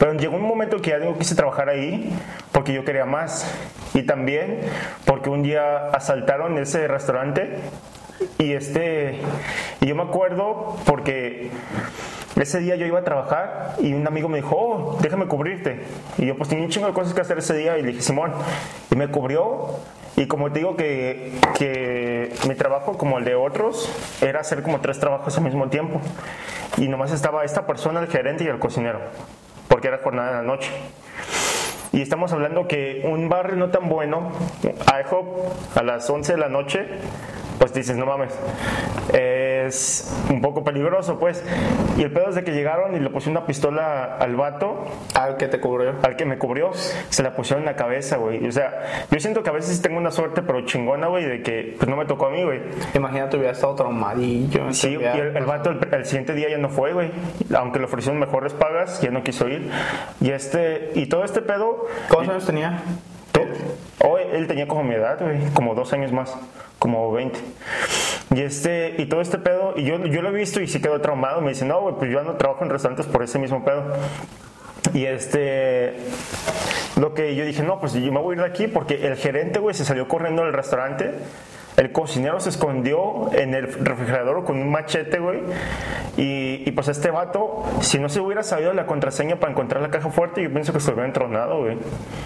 [0.00, 2.10] Pero llegó un momento que ya no quise trabajar ahí,
[2.52, 3.46] porque yo quería más.
[3.92, 4.60] Y también
[5.04, 7.58] porque un día asaltaron ese restaurante
[8.38, 9.20] y este
[9.80, 11.50] y yo me acuerdo porque
[12.40, 15.82] ese día yo iba a trabajar y un amigo me dijo, oh, déjame cubrirte.
[16.16, 18.00] Y yo pues tenía un chingo de cosas que hacer ese día y le dije,
[18.00, 18.32] Simón,
[18.90, 19.66] y me cubrió.
[20.16, 23.90] Y como te digo que, que mi trabajo, como el de otros,
[24.22, 26.00] era hacer como tres trabajos al mismo tiempo.
[26.78, 29.00] Y nomás estaba esta persona, el gerente y el cocinero,
[29.80, 30.70] porque era jornada de la noche.
[31.92, 34.30] Y estamos hablando que un barrio no tan bueno,
[34.62, 36.86] IHOP, a las 11 de la noche,
[37.60, 38.32] pues dices, no mames,
[39.12, 41.44] es un poco peligroso, pues.
[41.98, 44.86] Y el pedo es de que llegaron y le pusieron una pistola al vato.
[45.14, 45.94] Al que te cubrió.
[46.02, 48.48] Al que me cubrió, se la pusieron en la cabeza, güey.
[48.48, 51.74] O sea, yo siento que a veces tengo una suerte, pero chingona, güey, de que
[51.76, 52.62] pues no me tocó a mí, güey.
[52.94, 54.72] Imagínate, hubiera estado traumadillo.
[54.72, 57.10] Sí, y el, el vato el, el, siguiente día ya no fue, güey.
[57.54, 59.70] Aunque le ofrecieron mejores pagas, ya no quiso ir.
[60.22, 61.86] Y este, y todo este pedo.
[62.08, 62.82] ¿Cuántos años tenía?
[64.02, 66.34] Oh, él tenía como mi edad, güey, como dos años más,
[66.78, 67.38] como 20.
[68.34, 71.00] Y este, y todo este pedo, y yo, yo lo he visto y sí quedó
[71.00, 71.40] traumado.
[71.40, 73.84] Me dice, no, güey, pues yo no trabajo en restaurantes por ese mismo pedo.
[74.94, 75.96] Y este,
[76.98, 79.16] lo que yo dije, no, pues yo me voy a ir de aquí porque el
[79.16, 81.12] gerente, güey, se salió corriendo del restaurante.
[81.76, 85.40] El cocinero se escondió en el refrigerador con un machete, güey.
[86.16, 89.90] Y, y, pues este vato, si no se hubiera sabido la contraseña para encontrar la
[89.90, 91.78] caja fuerte, yo pienso que se hubiera entronado, güey.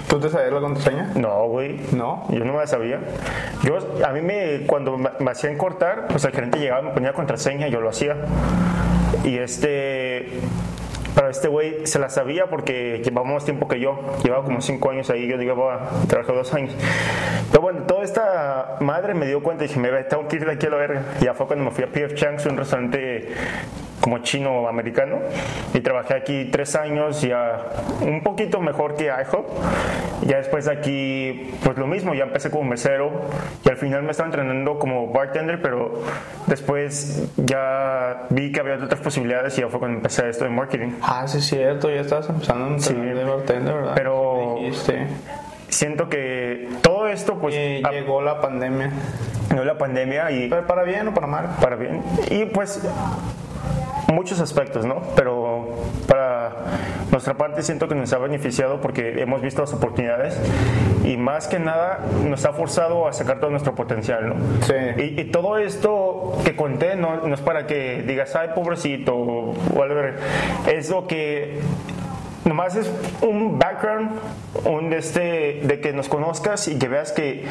[0.09, 1.13] ¿Tú te sabías la contraseña?
[1.15, 1.79] No, güey.
[1.93, 2.25] ¿No?
[2.31, 3.01] Yo no me la sabía.
[3.63, 6.91] Yo, a mí me, cuando me, me hacían cortar, pues el gerente llegaba y me
[6.91, 8.17] ponía contraseña, yo lo hacía.
[9.25, 10.41] Y este...
[11.15, 14.01] Pero este güey se la sabía porque llevaba más tiempo que yo.
[14.23, 16.75] Llevaba como cinco años ahí, yo llevaba, trabajé dos años.
[17.51, 20.53] Pero bueno, toda esta madre me dio cuenta y dije, me tengo que ir de
[20.53, 21.03] aquí a la verga.
[21.21, 22.15] Y ya fue cuando me fui a P.F.
[22.15, 23.29] Chang's, un restaurante
[24.05, 25.21] como chino americano.
[25.73, 27.63] Y trabajé aquí tres años ya
[28.03, 29.47] un poquito mejor que IHOP.
[30.27, 33.11] Ya después de aquí pues lo mismo ya empecé como mesero.
[33.65, 36.03] Y al final me estaba entrenando como bartender pero
[36.47, 40.91] después ya vi que había otras posibilidades y ya fue cuando empecé esto de marketing.
[41.01, 44.59] Ah sí es cierto ya estabas empezando a sí, de bartender verdad pero
[45.71, 48.91] siento que todo esto pues y llegó la pandemia.
[49.55, 52.03] No la pandemia y pero para bien o para mal para bien.
[52.31, 52.83] Y pues
[54.13, 55.03] muchos aspectos, ¿no?
[55.17, 55.69] Pero
[56.07, 56.53] para
[57.11, 60.39] nuestra parte siento que nos ha beneficiado porque hemos visto las oportunidades
[61.05, 64.35] y más que nada nos ha forzado a sacar todo nuestro potencial, ¿no?
[64.63, 64.75] Sí.
[64.99, 69.55] Y, y todo esto que conté no, no, es para que digas, ay, pobrecito, o
[69.75, 70.17] whatever.
[70.67, 71.61] Es lo que
[72.45, 72.91] nomás es
[73.23, 74.11] un background
[74.65, 77.45] un este, de que nos conozcas y que veas que,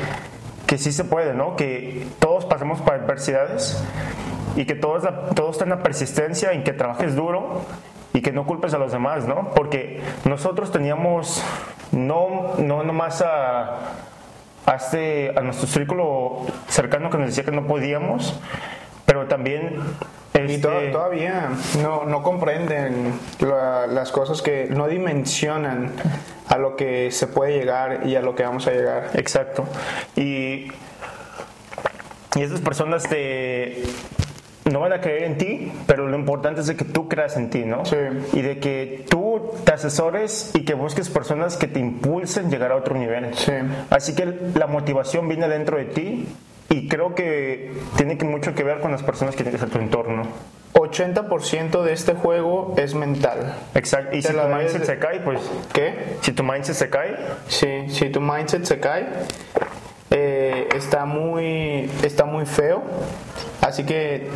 [0.68, 1.56] que sí se puede, ¿no?
[1.56, 3.84] Que todos pasamos por adversidades
[4.56, 5.00] y que todo,
[5.36, 7.62] todo está en la persistencia, en que trabajes duro
[8.14, 9.52] y que no culpes a los demás, ¿no?
[9.52, 11.44] Porque nosotros teníamos
[11.92, 13.80] no, no nomás a,
[14.66, 18.40] a, este, a nuestro círculo cercano que nos decía que no podíamos,
[19.06, 19.80] pero también
[20.36, 21.50] y to todavía
[21.82, 25.92] no, no comprenden la, las cosas que no dimensionan
[26.48, 29.12] a lo que se puede llegar y a lo que vamos a llegar.
[29.14, 29.66] Exacto.
[30.16, 30.72] Y,
[32.36, 33.84] y esas personas te,
[34.72, 37.50] no van a creer en ti, pero lo importante es de que tú creas en
[37.50, 37.86] ti, ¿no?
[37.86, 37.98] Sí.
[38.34, 42.76] Y de que tú te asesores y que busques personas que te impulsen llegar a
[42.78, 43.34] otro nivel.
[43.36, 43.52] Sí.
[43.90, 46.28] Así que la motivación viene dentro de ti
[46.70, 49.80] y creo que tiene que mucho que ver con las personas que tienes a tu
[49.80, 50.24] entorno.
[50.74, 53.56] 80% de este juego es mental.
[53.76, 54.16] Exacto.
[54.16, 55.40] Y Te si tu mindset se cae, pues.
[55.72, 56.18] ¿Qué?
[56.22, 57.16] Si tu mindset se cae,
[57.48, 59.08] Sí, si tu mindset se cae,
[60.14, 62.84] eh, está, muy, está muy feo.
[63.62, 64.30] Así que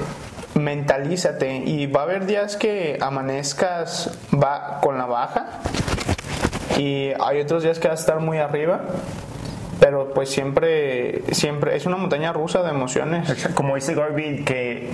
[0.56, 5.62] mentalízate y va a haber días que amanezcas va con la baja
[6.78, 8.82] y hay otros días que vas a estar muy arriba.
[9.80, 13.48] Pero pues siempre, siempre es una montaña rusa de emociones.
[13.54, 14.90] como dice Garvey, que,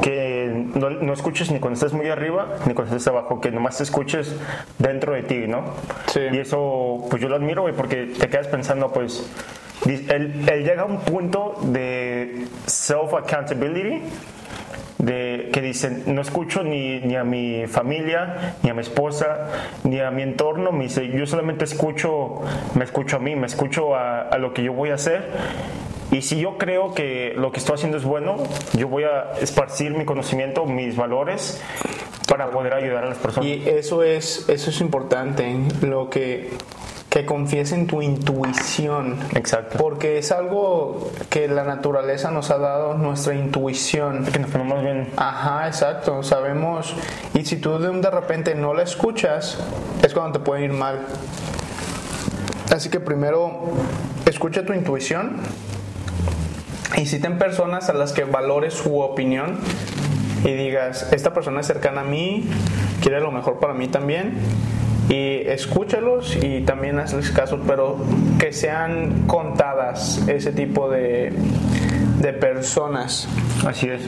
[0.00, 0.33] que
[0.74, 3.82] no, no escuches ni cuando estés muy arriba ni cuando estés abajo, que nomás te
[3.82, 4.34] escuches
[4.78, 5.64] dentro de ti, ¿no?
[6.06, 6.20] Sí.
[6.32, 9.28] Y eso, pues yo lo admiro, güey, porque te quedas pensando, pues,
[9.86, 14.02] él, él llega a un punto de self-accountability,
[14.98, 19.48] de que dicen, no escucho ni, ni a mi familia, ni a mi esposa,
[19.82, 22.40] ni a mi entorno, me dice, yo solamente escucho,
[22.74, 25.28] me escucho a mí, me escucho a, a lo que yo voy a hacer.
[26.14, 28.36] Y si yo creo que lo que estoy haciendo es bueno,
[28.72, 31.60] yo voy a esparcir mi conocimiento, mis valores,
[32.28, 33.48] para poder ayudar a las personas.
[33.48, 36.50] Y eso es, eso es importante, lo que,
[37.10, 39.18] que confíes en tu intuición.
[39.34, 39.76] Exacto.
[39.76, 44.24] Porque es algo que la naturaleza nos ha dado, nuestra intuición.
[44.26, 45.08] Que nos ponemos bien.
[45.16, 46.94] Ajá, exacto, sabemos.
[47.34, 49.58] Y si tú de, repente no la escuchas,
[50.00, 51.00] es cuando te puede ir mal.
[52.72, 53.64] Así que primero
[54.26, 55.40] escucha tu intuición
[56.96, 59.58] y si ten personas a las que valores su opinión
[60.44, 62.48] y digas, esta persona es cercana a mí,
[63.00, 64.34] quiere lo mejor para mí también.
[65.08, 67.98] Y escúchalos y también hazles caso, pero
[68.38, 71.32] que sean contadas ese tipo de,
[72.20, 73.28] de personas.
[73.66, 74.02] Así es.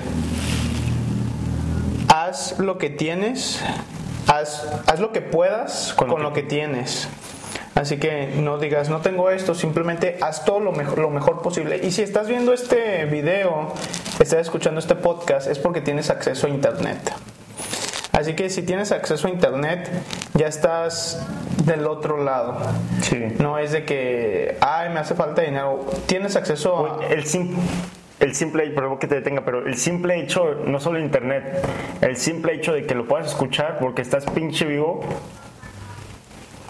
[2.09, 3.63] Haz lo que tienes,
[4.27, 7.09] haz, haz lo que puedas con, Con lo lo que tienes.
[7.77, 11.79] Así que no digas, no tengo esto, simplemente haz todo lo mejor, lo mejor posible.
[11.83, 13.75] Y si estás viendo este video,
[14.19, 16.99] estás escuchando este podcast, es porque tienes acceso a internet.
[18.13, 19.91] Así que si tienes acceso a internet,
[20.33, 21.23] ya estás
[21.67, 22.57] del otro lado.
[23.03, 23.23] Sí.
[23.39, 25.85] No es de que, ay, me hace falta dinero.
[26.07, 27.07] Tienes acceso a...
[27.07, 27.59] El simple,
[28.21, 31.63] el simple, perdón que te detenga, pero el simple hecho, no solo internet,
[32.01, 35.01] el simple hecho de que lo puedas escuchar porque estás pinche vivo.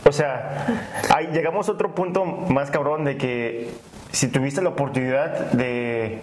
[0.06, 0.66] O sea,
[1.14, 3.70] ahí llegamos a otro punto más cabrón de que
[4.12, 6.20] si tuviste la oportunidad de,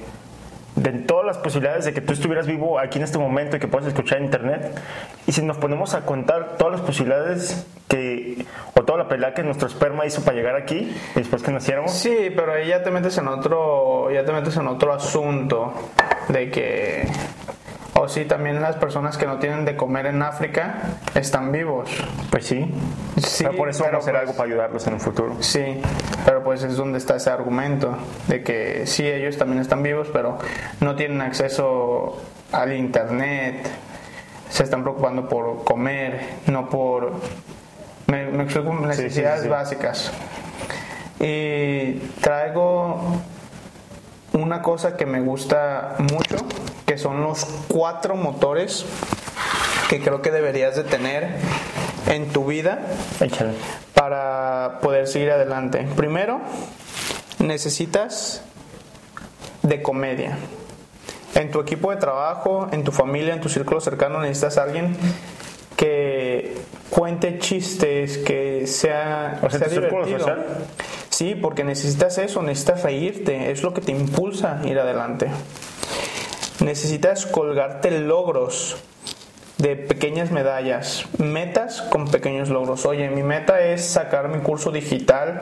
[0.76, 3.68] de todas las posibilidades de que tú estuvieras vivo aquí en este momento y que
[3.68, 4.74] puedas escuchar internet,
[5.28, 9.44] y si nos ponemos a contar todas las posibilidades que, o toda la pelea que
[9.44, 13.18] nuestro esperma hizo para llegar aquí, después que naciéramos, Sí, pero ahí ya te metes
[13.18, 15.74] en otro, ya te metes en otro asunto
[16.30, 17.08] de que,
[18.04, 20.76] o sí, también las personas que no tienen de comer en África
[21.16, 21.90] están vivos.
[22.30, 22.72] pues sí.
[23.18, 25.36] Sí, Pero por eso pero vamos a hacer pues- algo para ayudarlos en el futuro.
[25.40, 25.82] Sí,
[26.26, 27.96] pero pues es donde está ese argumento
[28.28, 30.38] de que sí, ellos también están vivos, pero
[30.82, 33.68] no tienen acceso al internet,
[34.50, 37.14] se están preocupando por comer, no por,
[38.08, 39.48] me, me explico, necesidades sí.
[39.50, 40.12] básicas.
[41.20, 43.00] Y traigo
[44.34, 46.38] una cosa que me gusta mucho,
[46.86, 48.86] que son los cuatro motores
[49.90, 51.28] que creo que deberías de tener
[52.08, 52.80] en tu vida
[53.20, 53.54] Échale.
[53.94, 55.88] para poder seguir adelante.
[55.96, 56.42] Primero,
[57.40, 58.42] necesitas
[59.62, 60.38] de comedia.
[61.36, 64.96] En tu equipo de trabajo, en tu familia, en tu círculo cercano, necesitas a alguien
[65.76, 66.56] que
[66.90, 70.20] cuente chistes, que sea, O sea, divertido.
[70.20, 70.46] social.
[71.14, 75.28] Sí, porque necesitas eso, necesitas reírte, es lo que te impulsa a ir adelante.
[76.60, 78.78] Necesitas colgarte logros
[79.60, 82.88] de pequeñas medallas, metas con pequeños logros.
[82.88, 85.42] Oye, mi meta es sacar mi curso digital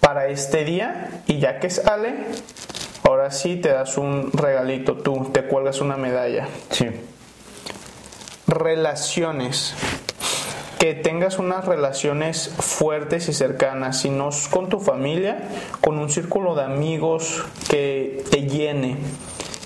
[0.00, 2.14] para este día y ya que sale,
[3.02, 6.48] ahora sí te das un regalito, tú te cuelgas una medalla.
[6.70, 6.86] Sí.
[8.46, 9.74] Relaciones.
[10.78, 15.48] Que tengas unas relaciones fuertes y cercanas, si no es con tu familia,
[15.80, 18.98] con un círculo de amigos que te llene,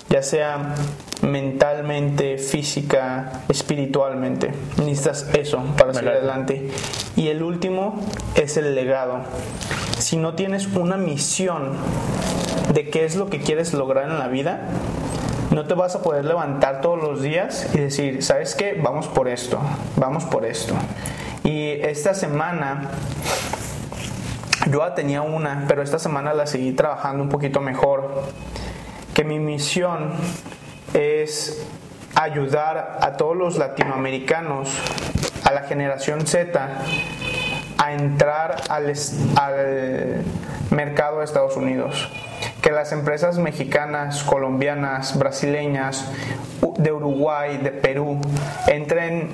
[0.09, 0.75] ya sea
[1.21, 4.51] mentalmente, física, espiritualmente.
[4.77, 6.69] Necesitas eso para seguir adelante.
[7.15, 7.99] Y el último
[8.35, 9.19] es el legado.
[9.99, 11.73] Si no tienes una misión
[12.73, 14.67] de qué es lo que quieres lograr en la vida,
[15.51, 18.79] no te vas a poder levantar todos los días y decir, ¿sabes qué?
[18.81, 19.59] Vamos por esto,
[19.97, 20.73] vamos por esto.
[21.43, 22.89] Y esta semana,
[24.69, 28.23] yo tenía una, pero esta semana la seguí trabajando un poquito mejor.
[29.13, 30.13] Que mi misión
[30.93, 31.67] es
[32.15, 34.69] ayudar a todos los latinoamericanos,
[35.43, 36.69] a la generación Z,
[37.77, 38.93] a entrar al
[40.69, 42.09] mercado de Estados Unidos.
[42.61, 46.05] Que las empresas mexicanas, colombianas, brasileñas,
[46.77, 48.19] de Uruguay, de Perú,
[48.67, 49.29] entren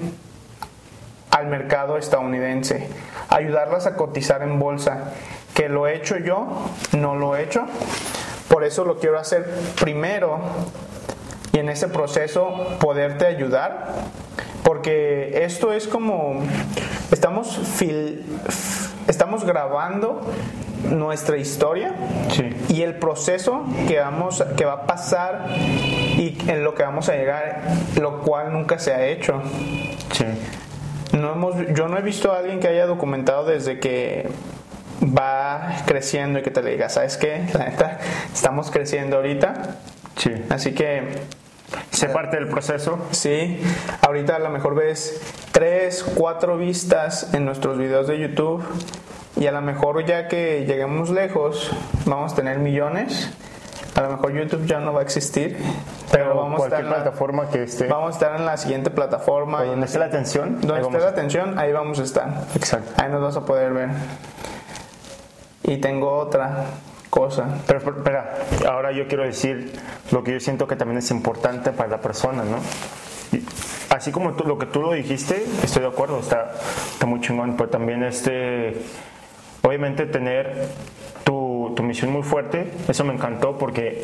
[1.31, 2.87] al mercado estadounidense.
[3.29, 5.11] Ayudarlas a cotizar en bolsa.
[5.53, 6.47] Que lo he hecho yo,
[6.97, 7.65] no lo he hecho.
[8.47, 9.45] Por eso lo quiero hacer
[9.79, 10.39] primero
[11.51, 13.93] y en ese proceso poderte ayudar
[14.63, 16.41] porque esto es como
[17.11, 18.21] estamos fil-
[19.07, 20.21] estamos grabando
[20.89, 21.93] nuestra historia
[22.29, 22.49] Sí.
[22.69, 27.13] y el proceso que vamos que va a pasar y en lo que vamos a
[27.15, 27.61] llegar
[27.99, 29.41] lo cual nunca se ha hecho
[30.13, 30.25] Sí.
[31.17, 34.27] no hemos, yo no he visto a alguien que haya documentado desde que
[35.03, 37.45] va creciendo y que te le diga, ¿sabes qué?
[37.53, 37.99] La neta,
[38.33, 39.53] estamos creciendo ahorita.
[40.17, 40.31] Sí.
[40.49, 41.03] Así que
[41.91, 42.97] Sé parte del proceso.
[43.11, 43.59] sí,
[44.01, 45.19] ahorita a lo mejor ves
[45.51, 48.63] tres, cuatro vistas en nuestros videos de YouTube
[49.39, 51.71] y a lo mejor ya que lleguemos lejos
[52.05, 53.31] vamos a tener millones.
[53.95, 55.57] A lo mejor YouTube ya no va a existir,
[56.11, 57.87] pero vamos a estar en la, plataforma que esté.
[57.87, 59.63] vamos a estar en la siguiente plataforma.
[59.63, 60.61] donde esté la atención.
[60.61, 62.43] Donde esté la a- atención, ahí vamos a estar.
[62.55, 62.91] Exacto.
[63.01, 63.89] Ahí nos vas a poder ver.
[65.63, 66.65] Y tengo otra
[67.09, 67.45] cosa.
[67.65, 68.35] Pero esp- espera,
[68.69, 69.73] ahora yo quiero decir
[70.11, 72.57] lo que yo siento que también es importante para la persona, ¿no?
[73.89, 76.51] Así como tú, lo que tú lo dijiste, estoy de acuerdo, está,
[76.91, 78.81] está muy chingón, pero también este,
[79.61, 80.67] obviamente tener
[81.23, 84.03] tu, tu misión muy fuerte, eso me encantó porque,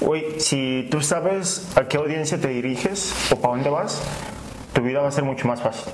[0.00, 4.02] uy, si tú sabes a qué audiencia te diriges o para dónde vas,
[4.72, 5.92] tu vida va a ser mucho más fácil.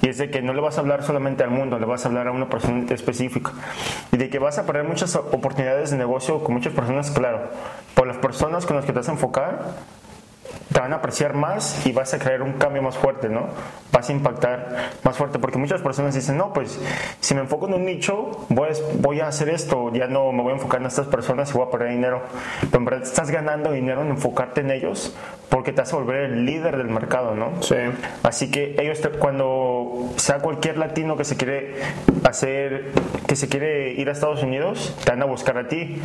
[0.00, 2.08] Y es de que no le vas a hablar solamente al mundo, le vas a
[2.08, 3.52] hablar a una persona específica.
[4.12, 7.50] Y de que vas a perder muchas oportunidades de negocio con muchas personas, claro.
[7.94, 9.74] Por las personas con las que te vas a enfocar,
[10.72, 13.46] te van a apreciar más y vas a crear un cambio más fuerte, ¿no?
[13.92, 16.78] Vas a impactar más fuerte, porque muchas personas dicen, no, pues
[17.20, 20.42] si me enfoco en un nicho, voy a, voy a hacer esto, ya no me
[20.42, 22.22] voy a enfocar en estas personas y voy a perder dinero.
[22.60, 25.14] Pero en verdad estás ganando dinero en enfocarte en ellos
[25.48, 27.62] porque te vas a volver el líder del mercado, ¿no?
[27.62, 27.76] Sí.
[28.22, 31.76] Así que ellos, cuando sea cualquier latino que se quiere
[32.24, 32.92] hacer,
[33.26, 35.96] que se quiere ir a Estados Unidos, te van a buscar a ti.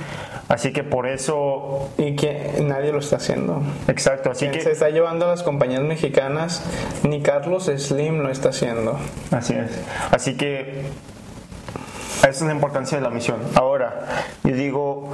[0.47, 1.89] Así que por eso...
[1.97, 3.61] Y que nadie lo está haciendo.
[3.87, 4.61] Exacto, así que...
[4.61, 6.63] Se está llevando a las compañías mexicanas,
[7.03, 8.97] ni Carlos Slim lo está haciendo.
[9.31, 9.71] Así es.
[10.11, 10.85] Así que
[12.19, 13.41] esa es la importancia de la misión.
[13.55, 14.05] Ahora,
[14.45, 15.11] yo digo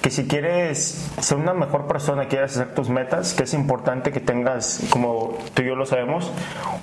[0.00, 4.20] que si quieres ser una mejor persona, quieres hacer tus metas, que es importante que
[4.20, 6.30] tengas, como tú y yo lo sabemos,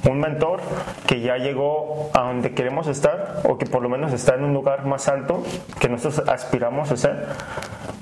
[0.10, 0.60] un mentor
[1.07, 4.53] que ya llegó a donde queremos estar o que por lo menos está en un
[4.53, 5.43] lugar más alto
[5.80, 7.28] que nosotros aspiramos a ser.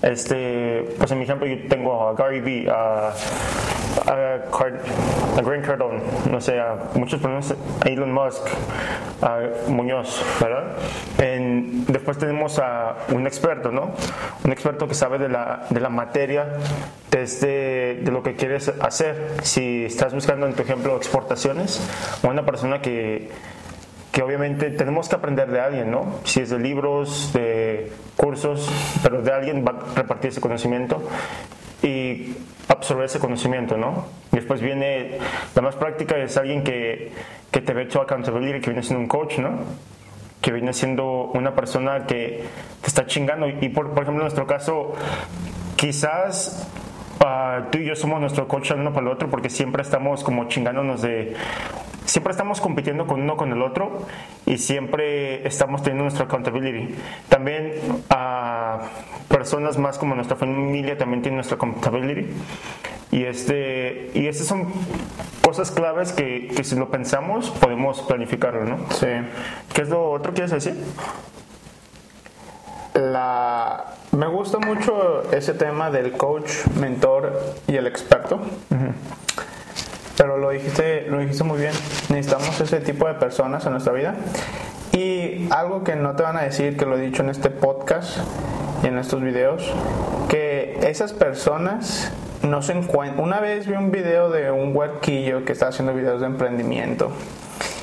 [0.02, 3.14] Este, pues en mi ejemplo yo tengo a Gary Vee, a,
[4.08, 4.76] a, Card,
[5.38, 6.00] a Grant Cardone,
[6.32, 7.54] no sé, a muchos personas,
[7.84, 8.42] a Elon Musk,
[9.22, 10.64] a Muñoz, ¿verdad?
[11.18, 13.92] En, después tenemos a un experto, ¿no?
[14.44, 16.48] Un experto que sabe de la, de la materia,
[17.12, 19.36] desde de lo que quieres hacer.
[19.44, 21.82] Si estás buscando, en tu ejemplo, exportaciones,
[22.24, 23.30] una persona que
[24.18, 26.16] que obviamente tenemos que aprender de alguien, ¿no?
[26.24, 28.68] Si es de libros, de cursos,
[29.04, 31.04] pero de alguien va a repartir ese conocimiento
[31.84, 32.36] y
[32.68, 34.06] absorber ese conocimiento, ¿no?
[34.32, 35.18] Después viene,
[35.56, 37.12] la más práctica es alguien que,
[37.52, 39.60] que te ve hecho accountability, que viene siendo un coach, ¿no?
[40.42, 42.44] Que viene siendo una persona que
[42.82, 43.48] te está chingando.
[43.48, 44.94] Y por, por ejemplo, en nuestro caso,
[45.76, 46.68] quizás
[47.22, 50.48] uh, tú y yo somos nuestro coach uno para el otro porque siempre estamos como
[50.48, 51.36] chingándonos de
[52.08, 54.06] siempre estamos compitiendo con uno con el otro
[54.46, 56.96] y siempre estamos teniendo nuestra accountability.
[57.30, 57.74] También
[58.10, 58.80] a
[59.28, 62.28] personas más como nuestra familia también tienen nuestra accountability.
[63.12, 64.68] Y, este, y estas son
[65.42, 68.78] cosas claves que, que si lo pensamos podemos planificarlo, ¿no?
[68.92, 69.08] Sí.
[69.74, 70.76] ¿Qué es lo otro que quieres decir?
[72.94, 76.50] La, me gusta mucho ese tema del coach,
[76.80, 78.40] mentor y el experto.
[80.18, 81.74] Pero lo dijiste, lo dijiste muy bien.
[82.10, 84.16] Necesitamos ese tipo de personas en nuestra vida.
[84.92, 88.18] Y algo que no te van a decir, que lo he dicho en este podcast
[88.84, 89.72] y en estos videos,
[90.30, 92.12] que esas personas
[92.42, 93.24] no se encuentran.
[93.24, 97.12] Una vez vi un video de un huerquillo que está haciendo videos de emprendimiento,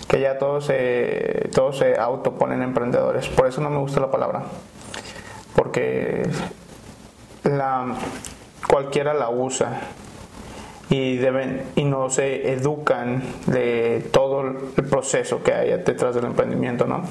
[0.08, 3.28] que ya todos se, todos se autoponen emprendedores.
[3.28, 4.42] Por eso no me gusta la palabra,
[5.54, 6.28] porque
[7.44, 7.94] la,
[8.66, 9.80] cualquiera la usa
[10.90, 16.86] y deben y no se educan de todo el proceso que hay detrás del emprendimiento,
[16.86, 17.02] ¿no?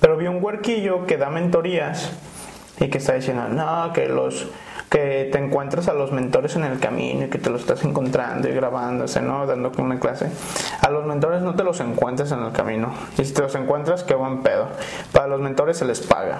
[0.00, 2.12] Pero vi un huerquillo que da mentorías
[2.80, 4.48] y que está diciendo, no, que los
[4.90, 8.48] que te encuentras a los mentores en el camino y que te los estás encontrando
[8.48, 9.44] y grabándose, ¿no?
[9.44, 10.30] Dando una clase.
[10.80, 12.94] A los mentores no te los encuentras en el camino.
[13.18, 14.68] Y si te los encuentras, qué buen pedo.
[15.10, 16.38] Para los mentores se les paga.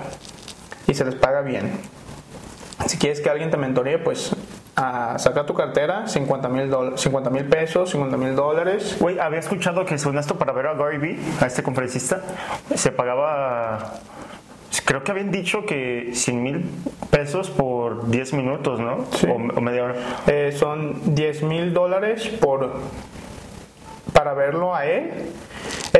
[0.86, 1.72] Y se les paga bien.
[2.86, 4.34] Si quieres que alguien te mentoree, pues
[4.76, 8.96] a sacar tu cartera, 50 mil pesos, 50 mil dólares.
[8.98, 12.22] Güey, había escuchado que según esto para ver a Gary Vee, a este conferencista,
[12.74, 14.00] se pagaba,
[14.84, 16.64] creo que habían dicho que 100 mil
[17.10, 19.04] pesos por 10 minutos, ¿no?
[19.12, 19.26] Sí.
[19.28, 19.94] O, o, media hora.
[20.26, 22.72] Eh, son 10 mil dólares por
[24.12, 25.30] para verlo a él.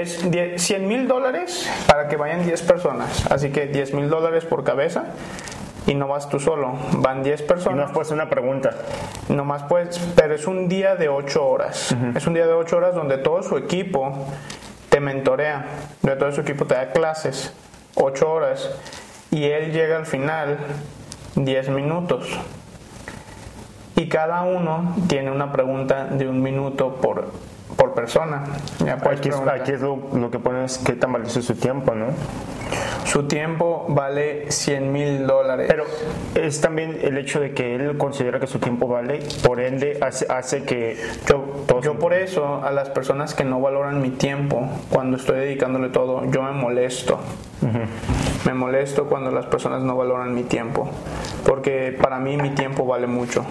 [0.04, 3.26] Es 100 mil dólares para que vayan 10 personas.
[3.30, 5.06] Así que 10 mil dólares por cabeza
[5.86, 7.84] y no vas tú solo, van 10 personas.
[7.84, 8.70] Y no puedes una pregunta.
[9.28, 11.92] Nomás puedes, pero es un día de 8 horas.
[11.92, 12.16] Uh -huh.
[12.16, 14.12] Es un día de 8 horas donde todo su equipo
[14.90, 15.66] te mentorea,
[16.02, 17.52] donde todo su equipo te da clases,
[17.94, 18.70] 8 horas,
[19.30, 20.58] y él llega al final
[21.34, 22.38] 10 minutos.
[23.96, 27.32] Y cada uno tiene una pregunta de un minuto por,
[27.76, 28.44] por persona.
[28.84, 31.94] Ya aquí, es, aquí es lo, lo, que pones, qué tan valioso es su tiempo,
[31.94, 32.06] ¿no?
[33.04, 35.66] Su tiempo vale 100 mil dólares.
[35.68, 35.84] Pero
[36.34, 40.26] es también el hecho de que él considera que su tiempo vale, por ende hace,
[40.28, 40.96] hace que...
[41.28, 45.90] Yo, yo por eso a las personas que no valoran mi tiempo, cuando estoy dedicándole
[45.90, 47.20] todo, yo me molesto.
[47.62, 47.86] Uh -huh.
[48.46, 50.88] Me molesto cuando las personas no valoran mi tiempo,
[51.46, 53.44] porque para mí mi tiempo vale mucho.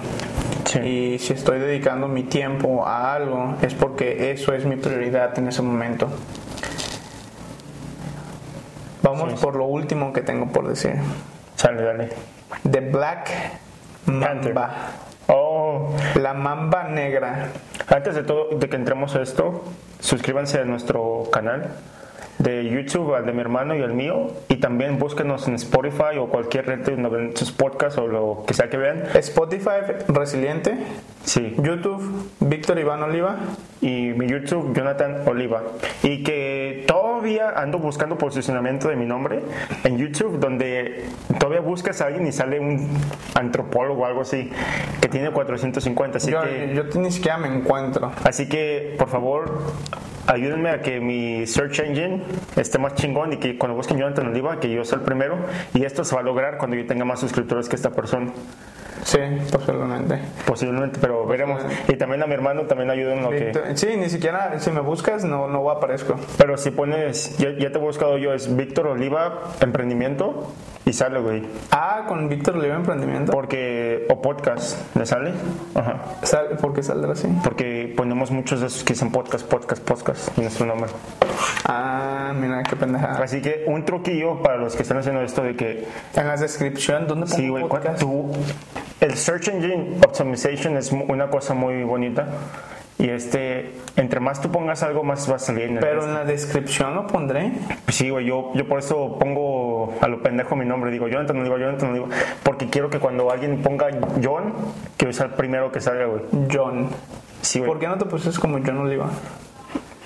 [0.74, 0.80] Sí.
[0.80, 5.47] Y si estoy dedicando mi tiempo a algo, es porque eso es mi prioridad en
[5.47, 6.07] ese momento.
[9.01, 9.38] Vamos Sí.
[9.41, 10.95] por lo último que tengo por decir.
[11.55, 12.09] Sale, dale.
[12.69, 13.30] The Black
[14.05, 14.53] Panther.
[14.53, 14.71] Mamba.
[15.28, 17.49] Oh, La mamba negra.
[17.88, 19.63] antes de todo, de que entremos a esto,
[19.99, 21.69] suscríbanse a nuestro canal
[22.39, 26.27] de YouTube, al de mi hermano y al mío, y también búsquenos en Spotify o
[26.27, 29.03] cualquier red donde ven sus podcasts o lo que sea que vean.
[29.15, 30.77] Spotify Resiliente.
[31.23, 31.55] Sí.
[31.57, 33.38] YouTube Víctor Iván Oliva.
[33.81, 35.63] y mi YouTube Jonathan Oliva
[36.03, 39.41] y que todavía ando buscando posicionamiento de mi nombre
[39.84, 41.05] en YouTube donde
[41.39, 42.89] todavía buscas a alguien y sale un
[43.36, 44.51] antropólogo o algo así
[45.01, 48.11] que tiene 450 así yo, que yo ni siquiera me encuentro.
[48.23, 49.61] así que por favor
[50.28, 52.21] ayúdenme a que mi search engine
[52.55, 55.38] esté más chingón y que cuando busquen Jonathan Oliva que yo sea el primero
[55.74, 58.32] y esto se va a lograr cuando yo tenga más suscriptores que esta persona
[59.05, 59.19] Sí,
[59.51, 60.19] posiblemente.
[60.45, 64.09] posiblemente pero veremos y también a mi hermano también ayúdenme a que Víctor- Sí, ni
[64.09, 66.15] siquiera si me buscas no, no aparezco.
[66.37, 70.47] Pero si pones, ya, ya te he buscado yo, es Víctor Oliva Emprendimiento
[70.85, 71.43] y sale, güey.
[71.71, 73.31] Ah, con Víctor Oliva Emprendimiento.
[73.31, 75.31] Porque, o podcast, ¿le sale?
[75.75, 76.03] Ajá.
[76.23, 77.27] Sal- ¿Por qué saldrá así?
[77.43, 80.89] Porque ponemos muchos de esos que dicen podcast, podcast, podcast en nuestro nombre.
[81.65, 83.23] Ah, mira qué pendejada.
[83.23, 85.85] Así que un truquillo para los que están haciendo esto de que,
[86.15, 87.99] En la descripción, ¿dónde pongo sí, güey, podcast?
[87.99, 88.31] tú,
[89.03, 92.25] el Search Engine Optimization es una cosa muy bonita.
[92.99, 96.23] Y este, entre más tú pongas algo, más va a salir en Pero en la
[96.23, 97.51] descripción lo pondré.
[97.89, 100.91] Sí, güey, yo, yo por eso pongo a lo pendejo mi nombre.
[100.91, 102.07] Digo, Jonathan, no digo Jonathan, no digo.
[102.43, 103.87] Porque quiero que cuando alguien ponga
[104.23, 104.53] John,
[104.95, 106.21] que sea el primero que salga, güey.
[106.49, 106.87] John.
[107.41, 107.69] Sí, güey.
[107.69, 109.09] ¿Por qué no te pusiste como John Oliva?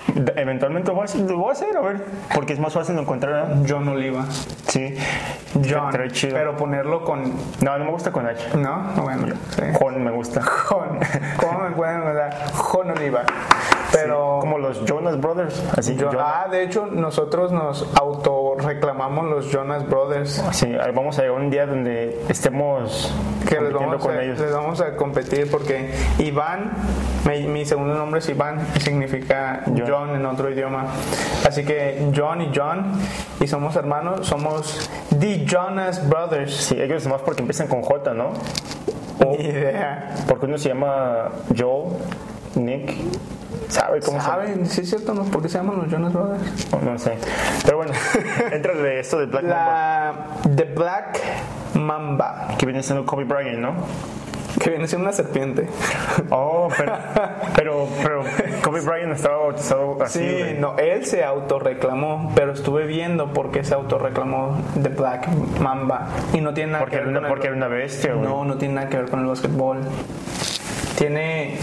[0.36, 2.04] Eventualmente lo voy, a hacer, lo voy a hacer, a ver.
[2.34, 3.66] Porque es más fácil de encontrar, ¿verdad?
[3.68, 4.24] John Oliva.
[4.68, 4.94] Sí.
[5.54, 5.92] John.
[6.12, 6.34] Chido.
[6.34, 7.32] Pero ponerlo con.
[7.60, 8.56] No, no me gusta con H.
[8.56, 9.34] No, bueno.
[9.50, 9.62] Sí.
[9.78, 10.42] Con me gusta.
[10.42, 11.00] Jon.
[11.38, 12.52] ¿Cómo me pueden mandar?
[12.52, 13.24] Jon Oliva.
[13.92, 14.38] Pero.
[14.40, 15.62] Como los Jonas Brothers.
[15.76, 17.88] Así, ah, de hecho, nosotros nos
[18.58, 20.42] autorreclamamos los Jonas Brothers.
[20.52, 23.12] Sí, vamos a llegar un día donde estemos
[23.48, 24.38] Que les vamos, con a, ellos.
[24.40, 26.72] les vamos a competir porque Iván,
[27.26, 29.84] mi, mi segundo nombre es Iván, y significa John.
[29.88, 30.86] John en otro idioma.
[31.46, 32.92] Así que John y John,
[33.40, 36.52] y somos hermanos, somos The Jonas Brothers.
[36.54, 38.32] Sí, ellos más porque empiezan con J, ¿no?
[39.24, 40.14] O Ni idea.
[40.28, 41.86] porque uno se llama Joe,
[42.56, 42.92] Nick.
[43.68, 44.20] ¿Sabe cómo?
[44.20, 44.66] ¿Saben?
[44.66, 45.24] Sí, es cierto, ¿no?
[45.24, 46.68] ¿Por qué se llaman los Jonas Brothers?
[46.72, 47.18] No, no sé.
[47.64, 47.92] Pero bueno,
[48.52, 49.56] entra de esto de Black Mamba,
[50.44, 51.20] La The Black
[51.74, 53.72] Mamba, que viene siendo Kobe Bryant, ¿no?
[54.58, 55.68] que viene siendo una serpiente.
[56.30, 56.92] Oh, pero,
[57.54, 58.24] pero, pero
[58.64, 60.18] Kobe Bryant estaba bautizado así.
[60.18, 60.58] Sí, güey.
[60.58, 65.28] no, él se autorreclamó, pero estuve viendo por qué se autorreclamó The Black
[65.60, 66.08] Mamba.
[66.32, 68.26] Y no tiene nada Porque, que ver una, con el- porque era una bestia, güey.
[68.26, 69.80] No, no tiene nada que ver con el básquetbol.
[70.96, 71.58] Tiene.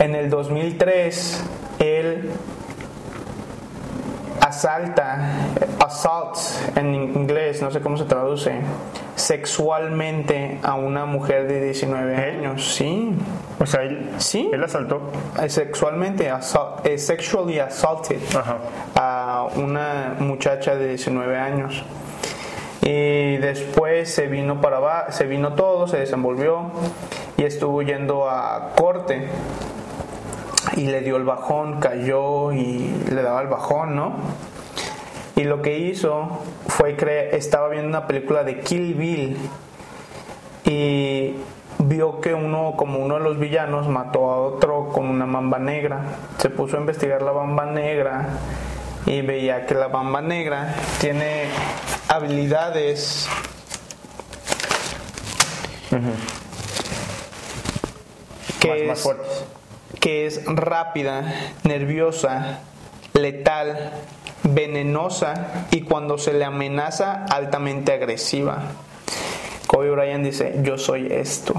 [0.00, 1.44] En el 2003,
[1.78, 2.30] él
[4.40, 5.18] asalta,
[5.84, 6.36] assault
[6.76, 8.52] en inglés, no sé cómo se traduce,
[9.14, 12.38] sexualmente a una mujer de 19 ¿Él?
[12.38, 12.74] años.
[12.74, 13.14] Sí,
[13.62, 14.48] O sea, él, Sí.
[14.50, 15.02] él asaltó.
[15.42, 18.56] Eh, sexualmente, assault- eh, sexually assaulted Ajá.
[18.94, 21.84] a una muchacha de 19 años.
[22.80, 26.70] Y después se vino para se vino todo, se desenvolvió
[27.36, 29.28] y estuvo yendo a corte.
[30.80, 34.14] Y le dio el bajón, cayó y le daba el bajón, ¿no?
[35.36, 39.36] Y lo que hizo fue que estaba viendo una película de Kill Bill
[40.64, 41.34] y
[41.80, 46.00] vio que uno, como uno de los villanos, mató a otro con una mamba negra.
[46.38, 48.28] Se puso a investigar la bamba negra
[49.04, 51.44] y veía que la bamba negra tiene
[52.08, 53.28] habilidades
[58.60, 59.44] que Más, es, más fuertes.
[60.00, 61.32] Que es rápida,
[61.62, 62.60] nerviosa,
[63.12, 63.92] letal,
[64.42, 68.62] venenosa y cuando se le amenaza altamente agresiva.
[69.66, 71.54] Kobe Bryant dice, yo soy esto.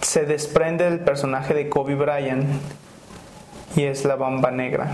[0.00, 2.46] Se desprende del personaje de Kobe Bryant
[3.74, 4.88] y es la bamba negra.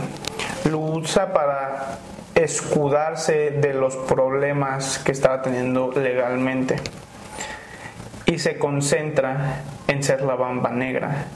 [0.65, 1.99] Lo usa para
[2.35, 6.77] escudarse de los problemas que estaba teniendo legalmente
[8.27, 11.27] y se concentra en ser la bamba negra.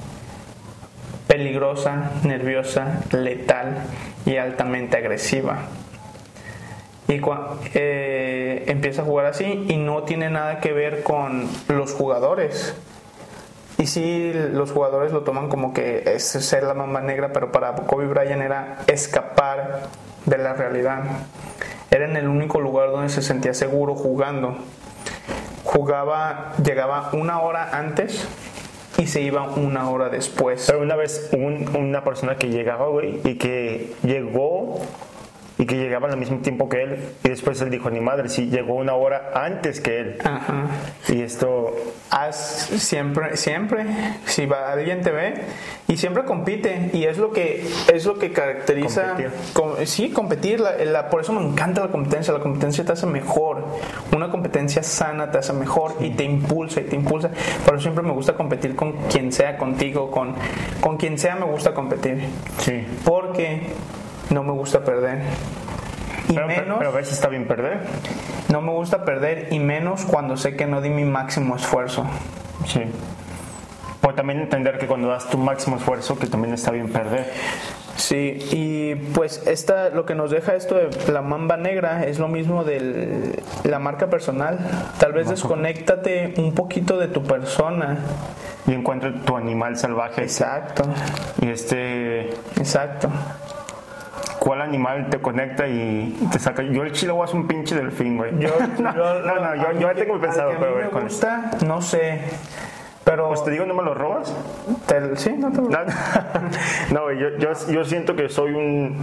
[1.30, 3.84] Peligrosa, nerviosa, letal
[4.26, 5.58] y altamente agresiva.
[7.06, 7.20] Y
[7.74, 12.74] eh, empieza a jugar así y no tiene nada que ver con los jugadores.
[13.78, 17.76] Y sí, los jugadores lo toman como que es ser la mamba negra, pero para
[17.76, 19.82] Kobe Bryant era escapar
[20.26, 21.04] de la realidad.
[21.92, 24.56] Era en el único lugar donde se sentía seguro jugando.
[25.62, 28.26] Jugaba, llegaba una hora antes
[29.00, 30.64] y se iba una hora después.
[30.66, 34.80] Pero una vez un- una persona que llegaba, y que llegó
[35.60, 36.98] y que llegaban al mismo tiempo que él.
[37.22, 40.18] Y después él dijo, ni madre, sí, llegó una hora antes que él.
[40.24, 40.64] Ajá.
[41.08, 41.76] Y esto,
[42.10, 42.36] Haz
[42.78, 43.86] siempre, siempre,
[44.26, 45.34] si va, alguien te ve
[45.86, 49.14] y siempre compite y es lo que es lo que caracteriza,
[49.52, 50.58] com- sí, competir.
[50.58, 52.32] La, la- por eso me encanta la competencia.
[52.32, 53.64] La competencia te hace mejor.
[54.16, 57.30] Una competencia sana te hace mejor y te impulsa y te impulsa.
[57.64, 60.34] Por eso siempre me gusta competir con quien sea, contigo, con
[60.80, 62.24] con quien sea me gusta competir,
[62.58, 62.84] sí.
[63.04, 63.62] porque
[64.30, 65.22] no me gusta perder.
[66.28, 67.80] Y Pero, pero- menos pero a veces está bien perder.
[68.48, 72.04] no me gusta perder y menos cuando sé que no di mi máximo esfuerzo.
[72.66, 72.82] Sí.
[74.02, 77.30] O también entender que cuando das tu máximo esfuerzo, que también está bien perder.
[77.96, 82.28] Sí, y pues esta, lo que nos deja esto de la mamba negra es lo
[82.28, 84.58] mismo de la marca personal.
[84.98, 87.98] Tal vez desconéctate un poquito de tu persona.
[88.66, 90.22] Y encuentra tu animal salvaje.
[90.22, 90.84] Exacto,
[91.42, 93.10] Y este, exacto.
[94.40, 96.62] ¿Cuál animal te conecta y te saca?
[96.64, 98.36] Yo el chile voy a hacer un pinche delfín, güey.
[98.40, 98.48] Yo,
[98.80, 102.22] no, yo- no, no, yo, yo tengo pensado, pero me gusta, no sé.
[103.04, 104.32] Pero Pues te digo, ¿no me lo robas?
[104.86, 105.68] te- sí, no te No,
[106.92, 108.96] no, güey, yo, yo, yo siento que soy un...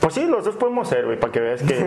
[0.00, 1.86] Pues sí, los dos podemos ser, güey, para que veas que...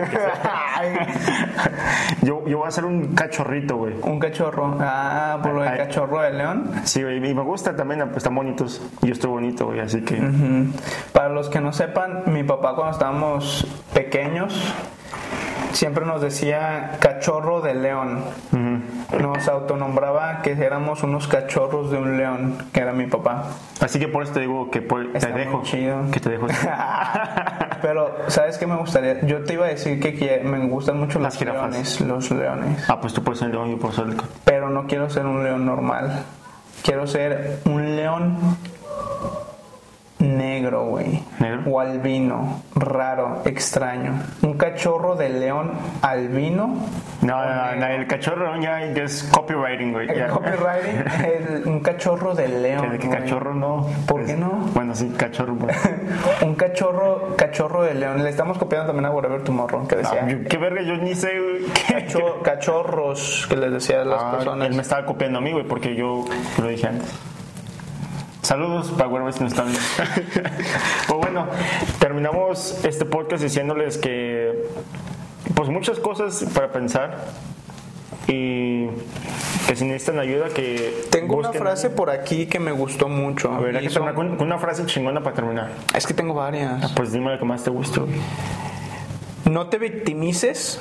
[2.22, 3.94] yo, yo voy a ser un cachorrito, güey.
[4.02, 4.76] un cachorro.
[4.80, 5.78] Ah, por lo de Ay.
[5.78, 6.70] cachorro de león.
[6.84, 8.80] Sí, güey, y me gusta también, pues están bonitos.
[9.02, 10.14] Yo estoy bonito, güey, así que...
[10.14, 10.72] Ujú.
[11.12, 14.74] Para los que no sepan, mi papá cuando estábamos pequeños
[15.72, 18.22] siempre nos decía cachorro de león.
[19.20, 23.44] Nos autonombraba que éramos unos cachorros de un león, que era mi papá.
[23.80, 25.62] Así que por eso te digo que pues, te dejo.
[25.62, 26.10] chido.
[26.12, 26.46] Que te dejo.
[27.82, 29.20] Pero, ¿sabes qué me gustaría?
[29.22, 31.70] Yo te iba a decir que me gustan mucho Las los jirafas.
[31.70, 32.90] leones, los leones.
[32.90, 34.16] ah, pues tú puedes ser león y yo puedo ser el...
[34.44, 36.24] Pero no quiero ser un león normal.
[36.82, 38.36] Quiero ser un león
[40.20, 41.22] negro, güey.
[41.38, 41.62] ¿Negro?
[41.70, 44.12] O albino, raro, extraño.
[44.42, 46.76] Un cachorro de león albino.
[47.22, 50.08] No, no, no, el cachorro ya ya es copywriting, güey.
[50.10, 50.28] El ya.
[50.28, 52.90] copywriting, el- un cachorro de león.
[52.90, 53.86] ¿De cachorro no?
[54.06, 54.50] ¿Por qué Es- no?
[54.74, 55.54] Bueno, sí, cachorro.
[55.54, 55.74] güey.
[56.42, 58.22] Un cachorro, cachorro de león.
[58.22, 60.26] Le estamos copiando también a Whatever Tomorrow, que decía.
[60.28, 61.64] Yo- qué verga, yo ni sé, güey.
[62.42, 64.68] Cachorros, que les decía a las Ah, personas.
[64.68, 66.24] él me estaba copiando a mí, güey, porque yo
[66.58, 67.08] lo dije antes.
[68.42, 69.68] Saludos para Huerva si nos están
[71.08, 71.46] pues bueno,
[71.98, 74.66] terminamos este podcast diciéndoles que,
[75.54, 77.18] pues muchas cosas para pensar
[78.26, 78.86] y
[79.66, 83.52] que si necesitan ayuda que Tengo una frase por aquí que me gustó mucho.
[83.52, 85.70] A ver, hay que son- terminar con, una frase chingona para terminar.
[85.94, 86.92] Es que tengo varias.
[86.92, 88.06] Pues dime la que más te gustó.
[89.44, 90.80] No te victimices.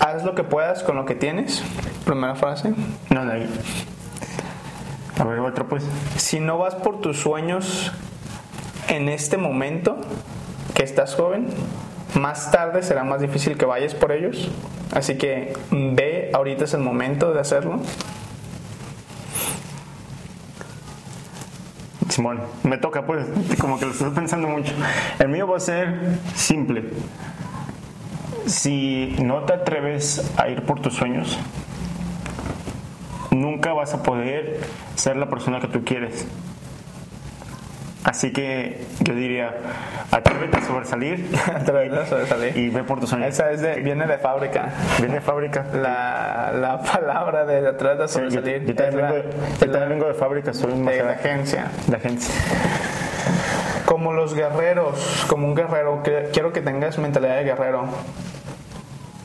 [0.00, 1.62] Haz lo que puedas con lo que tienes.
[2.04, 2.74] Primera frase.
[3.10, 3.32] No, no.
[5.18, 5.84] A ver, otro pues.
[6.16, 7.92] Si no vas por tus sueños
[8.88, 9.96] en este momento
[10.74, 11.48] que estás joven,
[12.14, 14.50] más tarde será más difícil que vayas por ellos.
[14.92, 17.80] Así que ve, ahorita es el momento de hacerlo.
[22.08, 23.26] Simón, me toca pues,
[23.58, 24.72] como que lo estás pensando mucho.
[25.18, 26.84] El mío va a ser simple.
[28.46, 31.38] Si no te atreves a ir por tus sueños,
[33.30, 34.60] nunca vas a poder
[34.94, 36.26] ser la persona que tú quieres.
[38.04, 39.52] Así que yo diría,
[40.12, 42.56] atrévete a sobresalir Atrévete a sobresalir.
[42.56, 43.30] y ve por tus sueños.
[43.30, 44.68] Esa es de, viene de fábrica.
[45.00, 45.64] Viene de fábrica.
[45.74, 48.64] La, la palabra de atrás de Sí, yo, sobresalir.
[48.64, 49.34] yo también la- vengo, de-
[49.66, 51.66] yo también vengo de fábrica, soy un de la agencia.
[51.88, 52.32] de agencia.
[53.86, 57.86] Como los guerreros, como un guerrero, que- quiero que tengas mentalidad de guerrero.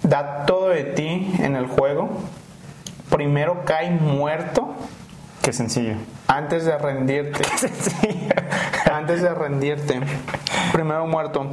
[0.01, 2.09] Da todo de ti en el juego.
[3.11, 4.73] Primero cae muerto
[5.43, 5.95] Qué sencillo.
[6.27, 7.43] antes de rendirte.
[8.91, 9.99] antes de rendirte.
[10.71, 11.45] Primero muerto.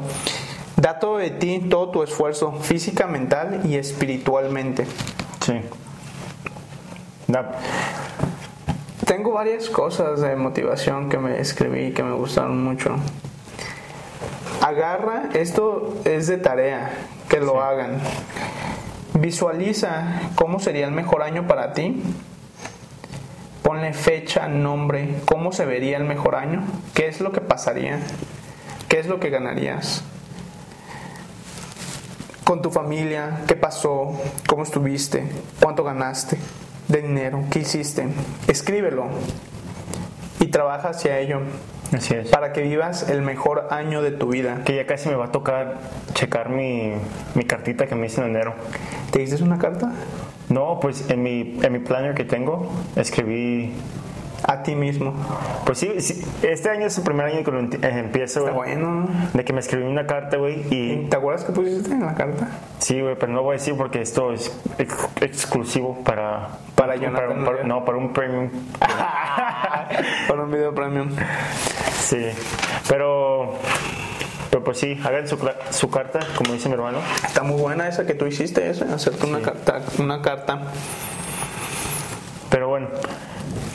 [0.77, 4.87] Da todo de ti, todo tu esfuerzo, física, mental y espiritualmente.
[5.45, 5.61] Sí.
[7.27, 7.53] Da-
[9.05, 12.95] Tengo varias cosas de motivación que me escribí que me gustaron mucho.
[14.63, 16.91] Agarra, esto es de tarea,
[17.29, 18.01] que lo hagan.
[19.15, 22.03] Visualiza cómo sería el mejor año para ti.
[23.63, 26.63] Ponle fecha, nombre, cómo se vería el mejor año,
[26.95, 28.01] qué es lo que pasaría,
[28.89, 30.03] qué es lo que ganarías.
[32.45, 35.25] Con tu familia, qué pasó, cómo estuviste,
[35.61, 36.39] cuánto ganaste
[36.89, 38.09] de dinero, qué hiciste.
[38.47, 39.09] Escríbelo
[40.41, 41.41] y trabaja hacia ello
[41.93, 42.29] Así es.
[42.29, 44.63] para que vivas el mejor año de tu vida.
[44.65, 45.79] Que ya casi me va a tocar
[46.15, 46.93] checar mi,
[47.35, 48.55] mi cartita que me hice en enero.
[49.11, 49.93] ¿Te diste una carta?
[50.49, 53.73] No, pues en mi, en mi planner que tengo escribí
[54.45, 55.15] a ti mismo.
[55.67, 59.09] Pues sí, sí, este año es el primer año que lo empiezo, Está bueno.
[59.35, 62.49] De que me escribí una carta, güey, y ¿Te acuerdas que pusiste en la carta?
[62.79, 66.49] sí, güey, pero no voy a decir porque esto es ex- exclusivo para...
[66.89, 67.65] Para Jonathan para- Noriega.
[67.69, 68.51] No, para un premium.
[70.29, 71.11] Para un video premium.
[71.99, 72.27] Sí,
[72.89, 73.55] pero...
[74.51, 76.99] Pero pues sí, hagan su carta, como dice mi hermano.
[77.25, 80.59] Está muy buena esa que tú hiciste, esa, hacerte una carta, una carta.
[82.51, 82.89] Pero bueno,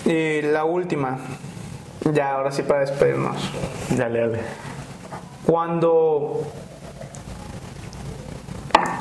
[0.06, 1.20] Y la última,
[2.12, 3.38] ya ahora sí para despedirnos.
[3.92, 4.40] dale, dale.
[5.46, 6.42] Cuando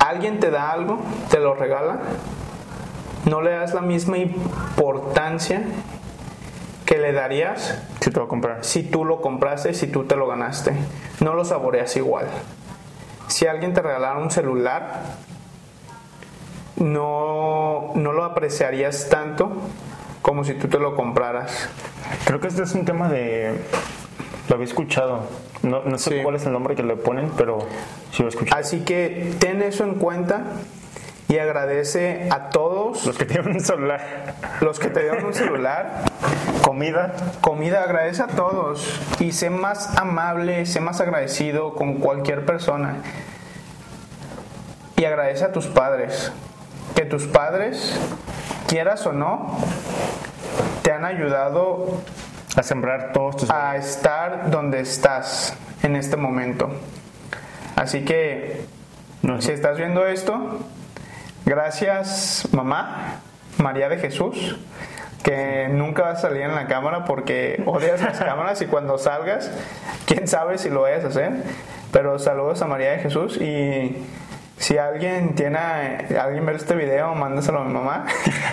[0.05, 0.99] alguien te da algo,
[1.31, 1.99] te lo regala,
[3.25, 5.61] no le das la misma importancia
[6.85, 7.81] que le darías
[8.61, 10.73] si tú lo compraste, si tú te lo ganaste.
[11.21, 12.27] No lo saboreas igual.
[13.27, 15.01] Si alguien te regalara un celular,
[16.77, 19.51] no, no lo apreciarías tanto
[20.21, 21.69] como si tú te lo compraras.
[22.25, 23.53] Creo que este es un tema de...
[24.49, 25.21] Lo había escuchado.
[25.61, 26.23] No, no sé Sí.
[26.23, 27.59] cuál es el nombre que le ponen, pero
[28.11, 28.59] sí lo he escuchado.
[28.59, 30.43] Así que ten eso en cuenta
[31.29, 34.35] y agradece a todos Los que tienen un celular.
[34.61, 36.03] los que te dieron un celular.
[36.61, 37.13] Comida.
[37.41, 42.97] Comida, agradece a todos y sé más amable, sé más agradecido con cualquier persona.
[44.95, 46.31] Y agradece a tus padres.
[46.95, 47.97] Que tus padres,
[48.67, 49.57] quieras o no,
[50.83, 52.01] te han ayudado
[52.55, 53.49] A sembrar todos tus...
[53.49, 56.69] a estar donde estás en este momento.
[57.75, 58.65] Así que
[59.23, 60.59] No, si estás viendo esto,
[61.45, 63.19] gracias mamá,
[63.57, 64.57] María de Jesús,
[65.23, 69.51] que nunca vas a salir en la cámara porque odias las cámaras y cuando salgas,
[70.05, 71.31] quién sabe si lo vayas a hacer.
[71.91, 73.95] Pero saludos a María de Jesús y
[74.63, 78.05] si alguien tiene, alguien ve este video, mándaselo a mi mamá.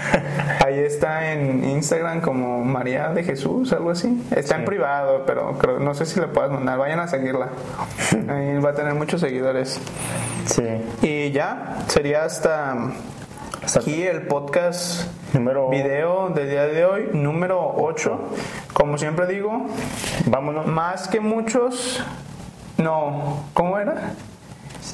[0.66, 4.20] Ahí está en Instagram como María de Jesús, algo así.
[4.34, 6.78] Está en privado, pero creo, no sé si le puedes mandar.
[6.78, 7.50] Vayan a seguirla.
[8.28, 9.80] Ahí va a tener muchos seguidores.
[10.46, 10.64] Sí.
[11.00, 12.74] Y ya, sería hasta
[13.62, 15.68] Hasta aquí el podcast número...
[15.68, 18.20] video del día de hoy, número 8.
[18.72, 19.68] Como siempre digo,
[20.26, 20.66] Vámonos.
[20.66, 22.04] más que muchos,
[22.78, 24.14] no, ¿cómo era?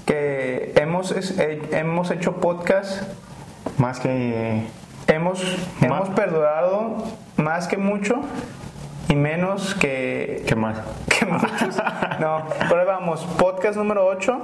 [0.07, 3.03] Que hemos, eh, hemos hecho podcast,
[3.77, 4.63] Más que...
[5.09, 5.43] hemos,
[5.83, 7.05] hemos perdurado
[7.37, 8.23] más que mucho
[9.09, 10.79] y menos que, ¿Qué más?
[11.09, 11.77] que muchos.
[12.21, 14.39] No, pero vamos, podcast número 8.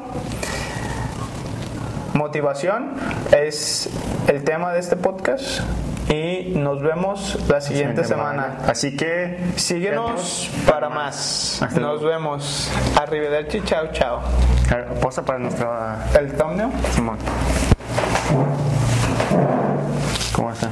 [2.15, 2.93] Motivación
[3.35, 3.89] es
[4.29, 5.61] el tema de este podcast
[6.09, 8.59] y nos vemos la siguiente semana.
[8.67, 11.63] Así que síguenos para más.
[11.81, 12.71] Nos vemos.
[13.01, 14.21] Arrivederci, chao, chao.
[15.01, 16.07] Posa para nuestra.
[16.19, 16.71] ¿El thumbnail?
[20.33, 20.71] ¿Cómo está?